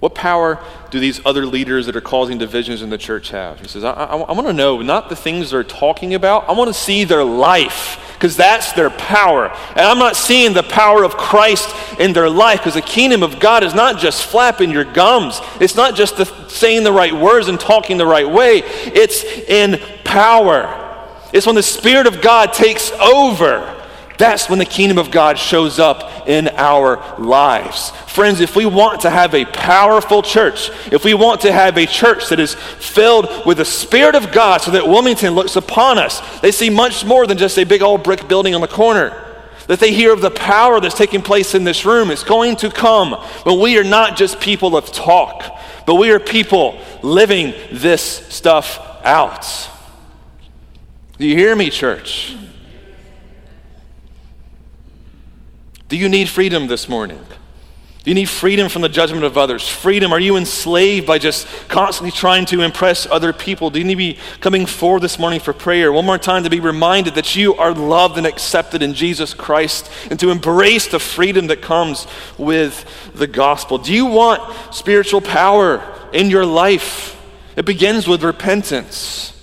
What 0.00 0.14
power 0.14 0.62
do 0.90 1.00
these 1.00 1.24
other 1.26 1.44
leaders 1.44 1.86
that 1.86 1.96
are 1.96 2.00
causing 2.00 2.38
divisions 2.38 2.82
in 2.82 2.90
the 2.90 2.98
church 2.98 3.30
have? 3.30 3.60
He 3.60 3.66
says, 3.66 3.82
I, 3.82 3.92
I, 3.92 4.16
I 4.16 4.32
want 4.32 4.46
to 4.46 4.52
know 4.52 4.80
not 4.80 5.08
the 5.08 5.16
things 5.16 5.50
they're 5.50 5.64
talking 5.64 6.14
about, 6.14 6.48
I 6.48 6.52
want 6.52 6.68
to 6.68 6.74
see 6.74 7.02
their 7.04 7.24
life 7.24 8.04
because 8.14 8.36
that's 8.36 8.72
their 8.72 8.90
power. 8.90 9.48
And 9.70 9.80
I'm 9.80 9.98
not 9.98 10.16
seeing 10.16 10.52
the 10.52 10.62
power 10.62 11.04
of 11.04 11.16
Christ 11.16 11.74
in 11.98 12.12
their 12.12 12.30
life 12.30 12.60
because 12.60 12.74
the 12.74 12.82
kingdom 12.82 13.22
of 13.22 13.40
God 13.40 13.64
is 13.64 13.74
not 13.74 13.98
just 13.98 14.24
flapping 14.24 14.70
your 14.70 14.84
gums, 14.84 15.40
it's 15.60 15.74
not 15.76 15.96
just 15.96 16.16
the, 16.16 16.24
saying 16.48 16.84
the 16.84 16.92
right 16.92 17.12
words 17.12 17.48
and 17.48 17.58
talking 17.58 17.96
the 17.96 18.06
right 18.06 18.28
way, 18.28 18.58
it's 18.64 19.24
in 19.24 19.80
power. 20.04 20.84
It's 21.32 21.46
when 21.46 21.56
the 21.56 21.62
Spirit 21.62 22.06
of 22.06 22.22
God 22.22 22.52
takes 22.52 22.92
over 22.92 23.74
that's 24.18 24.50
when 24.50 24.58
the 24.58 24.64
kingdom 24.64 24.98
of 24.98 25.12
God 25.12 25.38
shows 25.38 25.78
up 25.78 26.28
in 26.28 26.48
our 26.48 27.16
lives. 27.18 27.90
Friends, 28.08 28.40
if 28.40 28.56
we 28.56 28.66
want 28.66 29.02
to 29.02 29.10
have 29.10 29.32
a 29.32 29.44
powerful 29.44 30.22
church, 30.22 30.70
if 30.92 31.04
we 31.04 31.14
want 31.14 31.40
to 31.42 31.52
have 31.52 31.78
a 31.78 31.86
church 31.86 32.28
that 32.30 32.40
is 32.40 32.54
filled 32.54 33.46
with 33.46 33.58
the 33.58 33.64
Spirit 33.64 34.16
of 34.16 34.32
God 34.32 34.60
so 34.60 34.72
that 34.72 34.88
Wilmington 34.88 35.34
looks 35.34 35.54
upon 35.54 35.98
us, 35.98 36.20
they 36.40 36.50
see 36.50 36.68
much 36.68 37.04
more 37.04 37.28
than 37.28 37.38
just 37.38 37.58
a 37.58 37.64
big 37.64 37.80
old 37.80 38.02
brick 38.02 38.26
building 38.26 38.56
on 38.56 38.60
the 38.60 38.66
corner. 38.66 39.24
That 39.68 39.78
they 39.78 39.92
hear 39.92 40.12
of 40.12 40.20
the 40.20 40.30
power 40.30 40.80
that's 40.80 40.96
taking 40.96 41.22
place 41.22 41.54
in 41.54 41.62
this 41.62 41.84
room. 41.84 42.10
It's 42.10 42.24
going 42.24 42.56
to 42.56 42.70
come. 42.70 43.10
But 43.44 43.54
we 43.54 43.78
are 43.78 43.84
not 43.84 44.16
just 44.16 44.40
people 44.40 44.76
of 44.76 44.90
talk, 44.90 45.60
but 45.86 45.94
we 45.94 46.10
are 46.10 46.18
people 46.18 46.80
living 47.02 47.54
this 47.70 48.02
stuff 48.02 48.80
out. 49.04 49.46
Do 51.18 51.26
you 51.26 51.36
hear 51.36 51.54
me, 51.54 51.70
church? 51.70 52.34
Do 55.88 55.96
you 55.96 56.08
need 56.08 56.28
freedom 56.28 56.66
this 56.66 56.88
morning? 56.88 57.24
Do 58.04 58.10
you 58.10 58.14
need 58.14 58.28
freedom 58.28 58.68
from 58.68 58.82
the 58.82 58.88
judgment 58.88 59.24
of 59.24 59.36
others? 59.36 59.68
Freedom? 59.68 60.12
Are 60.12 60.20
you 60.20 60.36
enslaved 60.36 61.06
by 61.06 61.18
just 61.18 61.46
constantly 61.68 62.10
trying 62.10 62.46
to 62.46 62.60
impress 62.60 63.06
other 63.06 63.32
people? 63.32 63.70
Do 63.70 63.78
you 63.78 63.84
need 63.84 63.94
to 63.94 63.98
be 63.98 64.18
coming 64.40 64.66
forward 64.66 65.00
this 65.00 65.18
morning 65.18 65.40
for 65.40 65.52
prayer? 65.52 65.90
One 65.90 66.06
more 66.06 66.18
time 66.18 66.44
to 66.44 66.50
be 66.50 66.60
reminded 66.60 67.14
that 67.16 67.34
you 67.36 67.54
are 67.54 67.74
loved 67.74 68.18
and 68.18 68.26
accepted 68.26 68.82
in 68.82 68.94
Jesus 68.94 69.34
Christ 69.34 69.90
and 70.10 70.20
to 70.20 70.30
embrace 70.30 70.86
the 70.86 71.00
freedom 71.00 71.48
that 71.48 71.60
comes 71.60 72.06
with 72.38 73.12
the 73.14 73.26
gospel. 73.26 73.78
Do 73.78 73.92
you 73.92 74.06
want 74.06 74.74
spiritual 74.74 75.20
power 75.20 75.82
in 76.12 76.30
your 76.30 76.46
life? 76.46 77.20
It 77.56 77.64
begins 77.64 78.06
with 78.06 78.22
repentance. 78.22 79.34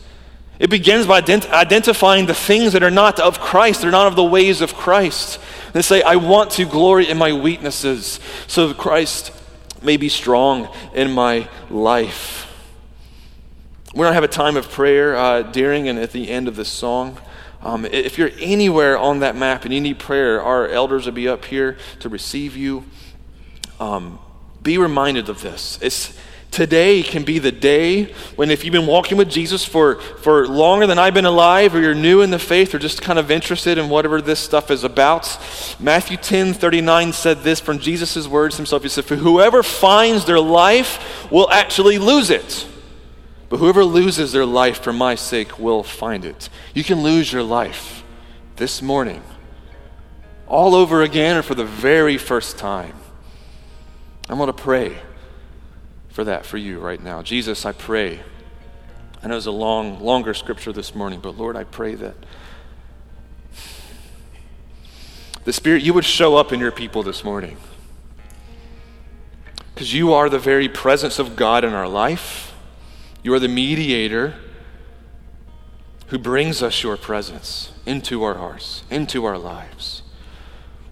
It 0.57 0.69
begins 0.69 1.05
by 1.05 1.21
ident- 1.21 1.51
identifying 1.51 2.27
the 2.27 2.33
things 2.33 2.73
that 2.73 2.83
are 2.83 2.91
not 2.91 3.19
of 3.19 3.39
Christ, 3.39 3.81
they're 3.81 3.91
not 3.91 4.07
of 4.07 4.15
the 4.15 4.23
ways 4.23 4.61
of 4.61 4.73
Christ. 4.73 5.39
They 5.75 5.81
say, 5.81 6.01
I 6.01 6.15
want 6.15 6.51
to 6.51 6.63
glory 6.63 7.09
in 7.09 7.17
my 7.17 7.33
weaknesses 7.33 8.21
so 8.47 8.69
that 8.69 8.77
Christ 8.77 9.33
may 9.81 9.97
be 9.97 10.07
strong 10.07 10.73
in 10.93 11.11
my 11.11 11.49
life. 11.69 12.49
We're 13.93 14.05
going 14.05 14.11
to 14.11 14.13
have 14.13 14.23
a 14.23 14.29
time 14.29 14.55
of 14.55 14.71
prayer 14.71 15.17
uh, 15.17 15.41
during 15.41 15.89
and 15.89 15.99
at 15.99 16.13
the 16.13 16.29
end 16.29 16.47
of 16.47 16.55
this 16.55 16.69
song. 16.69 17.19
Um, 17.61 17.83
if 17.83 18.17
you're 18.17 18.31
anywhere 18.39 18.97
on 18.97 19.19
that 19.19 19.35
map 19.35 19.65
and 19.65 19.73
you 19.73 19.81
need 19.81 19.99
prayer, 19.99 20.41
our 20.41 20.65
elders 20.69 21.07
will 21.07 21.11
be 21.11 21.27
up 21.27 21.43
here 21.43 21.75
to 21.99 22.07
receive 22.07 22.55
you. 22.55 22.85
Um, 23.77 24.17
be 24.63 24.77
reminded 24.77 25.27
of 25.27 25.41
this. 25.41 25.77
It's, 25.81 26.17
Today 26.55 27.03
can 27.03 27.25
be 27.25 27.37
the 27.37 27.51
day 27.51 28.05
when, 28.37 28.49
if 28.49 28.63
you've 28.63 28.71
been 28.71 28.87
walking 28.87 29.17
with 29.17 29.29
Jesus 29.29 29.65
for, 29.65 29.99
for 29.99 30.47
longer 30.47 30.87
than 30.87 30.97
I've 30.97 31.13
been 31.13 31.25
alive, 31.25 31.75
or 31.75 31.81
you're 31.81 31.93
new 31.93 32.21
in 32.21 32.31
the 32.31 32.39
faith, 32.39 32.73
or 32.73 32.79
just 32.79 33.01
kind 33.01 33.19
of 33.19 33.29
interested 33.29 33.77
in 33.77 33.89
whatever 33.89 34.21
this 34.21 34.39
stuff 34.39 34.71
is 34.71 34.85
about, 34.85 35.37
Matthew 35.81 36.15
10 36.15 36.53
39 36.53 37.11
said 37.11 37.39
this 37.39 37.59
from 37.59 37.77
Jesus' 37.77 38.25
words 38.25 38.55
himself. 38.55 38.83
He 38.83 38.87
said, 38.87 39.03
For 39.03 39.17
whoever 39.17 39.63
finds 39.63 40.23
their 40.23 40.39
life 40.39 41.29
will 41.29 41.51
actually 41.51 41.97
lose 41.97 42.29
it. 42.29 42.65
But 43.49 43.57
whoever 43.57 43.83
loses 43.83 44.31
their 44.31 44.45
life 44.45 44.81
for 44.81 44.93
my 44.93 45.15
sake 45.15 45.59
will 45.59 45.83
find 45.83 46.23
it. 46.23 46.47
You 46.73 46.85
can 46.85 47.03
lose 47.03 47.33
your 47.33 47.43
life 47.43 48.01
this 48.55 48.81
morning, 48.81 49.21
all 50.47 50.73
over 50.73 51.01
again, 51.01 51.35
or 51.35 51.41
for 51.41 51.53
the 51.53 51.65
very 51.65 52.17
first 52.17 52.57
time. 52.57 52.95
I'm 54.29 54.37
going 54.37 54.47
to 54.47 54.53
pray 54.53 54.95
for 56.15 56.23
that 56.23 56.45
for 56.45 56.57
you 56.57 56.79
right 56.79 57.03
now. 57.03 57.21
Jesus, 57.21 57.65
I 57.65 57.73
pray. 57.73 58.21
I 59.21 59.27
know 59.27 59.35
it's 59.35 59.47
a 59.47 59.51
long, 59.51 59.99
longer 59.99 60.33
scripture 60.33 60.71
this 60.71 60.95
morning, 60.95 61.19
but 61.19 61.37
Lord, 61.37 61.57
I 61.57 61.65
pray 61.65 61.93
that 61.95 62.15
the 65.43 65.51
Spirit, 65.51 65.83
you 65.83 65.93
would 65.93 66.05
show 66.05 66.37
up 66.37 66.53
in 66.53 66.61
your 66.61 66.71
people 66.71 67.03
this 67.03 67.25
morning. 67.25 67.57
Because 69.73 69.93
you 69.93 70.13
are 70.13 70.29
the 70.29 70.39
very 70.39 70.69
presence 70.69 71.19
of 71.19 71.35
God 71.35 71.65
in 71.65 71.73
our 71.73 71.89
life. 71.89 72.53
You 73.21 73.33
are 73.33 73.39
the 73.39 73.49
mediator 73.49 74.35
who 76.07 76.17
brings 76.17 76.63
us 76.63 76.81
your 76.81 76.95
presence 76.95 77.73
into 77.85 78.23
our 78.23 78.35
hearts, 78.35 78.83
into 78.89 79.25
our 79.25 79.37
lives. 79.37 80.01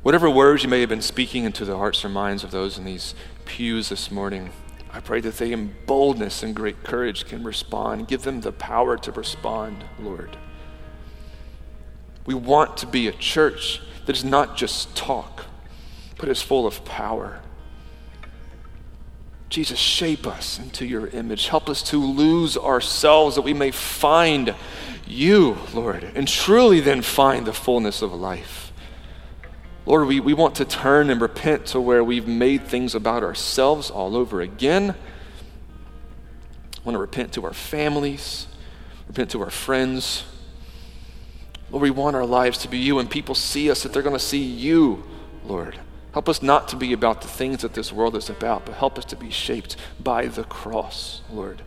Whatever 0.02 0.30
words 0.30 0.64
you 0.64 0.70
may 0.70 0.82
have 0.82 0.90
been 0.90 1.02
speaking 1.02 1.46
into 1.46 1.64
the 1.64 1.78
hearts 1.78 2.04
or 2.04 2.10
minds 2.10 2.44
of 2.44 2.52
those 2.52 2.78
in 2.78 2.84
these 2.84 3.16
pews 3.46 3.88
this 3.88 4.12
morning, 4.12 4.52
I 4.94 5.00
pray 5.00 5.22
that 5.22 5.38
they, 5.38 5.52
in 5.52 5.74
boldness 5.88 6.44
and 6.44 6.56
great 6.56 6.84
courage, 6.84 7.26
can 7.26 7.44
respond. 7.44 8.08
Give 8.08 8.22
them 8.22 8.42
the 8.42 8.52
power 8.52 8.96
to 8.98 9.12
respond, 9.12 9.84
Lord. 10.00 10.38
We 12.28 12.36
want 12.36 12.78
to 12.78 12.86
be 12.86 13.08
a 13.08 13.12
church 13.12 13.82
that 14.06 14.16
is 14.16 14.24
not 14.24 14.56
just 14.56 14.96
talk, 14.96 15.46
but 16.18 16.30
is 16.30 16.42
full 16.42 16.68
of 16.68 16.86
power. 16.86 17.42
Jesus, 19.50 19.80
shape 19.80 20.26
us 20.26 20.60
into 20.60 20.86
your 20.86 21.08
image. 21.08 21.48
Help 21.48 21.70
us 21.70 21.84
to 21.84 21.98
lose 21.98 22.58
ourselves 22.58 23.36
that 23.36 23.42
we 23.42 23.54
may 23.54 23.72
find 23.72 24.56
you, 25.06 25.58
Lord, 25.74 26.04
and 26.16 26.28
truly 26.28 26.80
then 26.80 27.02
find 27.02 27.46
the 27.46 27.54
fullness 27.54 28.02
of 28.02 28.14
life. 28.14 28.73
Lord, 29.86 30.08
we, 30.08 30.20
we 30.20 30.34
want 30.34 30.56
to 30.56 30.66
turn 30.66 31.10
and 31.10 31.20
repent 31.20 31.66
to 31.68 31.82
where 31.82 32.04
we've 32.04 32.28
made 32.28 32.66
things 32.68 32.96
about 32.96 33.22
ourselves 33.22 33.90
all 33.90 34.16
over 34.16 34.40
again. 34.40 34.92
I 34.92 36.86
want 36.86 36.96
to 36.96 37.00
repent 37.00 37.34
to 37.34 37.46
our 37.46 37.54
families, 37.54 38.48
repent 39.08 39.32
to 39.32 39.42
our 39.42 39.50
friends. 39.50 40.24
Lord, 41.70 41.82
we 41.82 41.92
want 41.92 42.16
our 42.16 42.26
lives 42.26 42.60
to 42.60 42.70
be 42.70 42.78
you, 42.78 43.00
and 43.00 43.10
people 43.10 43.36
see 43.36 43.70
us 43.70 43.84
that 43.84 43.92
they're 43.92 44.02
going 44.02 44.16
to 44.16 44.20
see 44.20 44.44
you, 44.44 45.04
Lord. 45.46 45.80
Help 46.14 46.30
us 46.30 46.42
not 46.42 46.68
to 46.70 46.76
be 46.76 46.94
about 46.94 47.22
the 47.22 47.28
things 47.28 47.62
that 47.62 47.74
this 47.74 47.92
world 47.92 48.16
is 48.16 48.30
about, 48.30 48.66
but 48.66 48.76
help 48.76 48.98
us 48.98 49.06
to 49.06 49.16
be 49.16 49.32
shaped 49.32 49.76
by 50.00 50.28
the 50.28 50.44
cross, 50.44 51.22
Lord. 51.30 51.62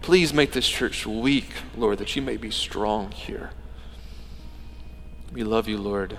Please 0.00 0.32
make 0.34 0.52
this 0.52 0.68
church 0.68 1.06
weak, 1.06 1.50
Lord, 1.76 1.98
that 1.98 2.16
you 2.16 2.22
may 2.22 2.36
be 2.36 2.50
strong 2.50 3.12
here. 3.12 3.50
We 5.32 5.44
love 5.44 5.68
you, 5.68 5.78
Lord. 5.78 6.18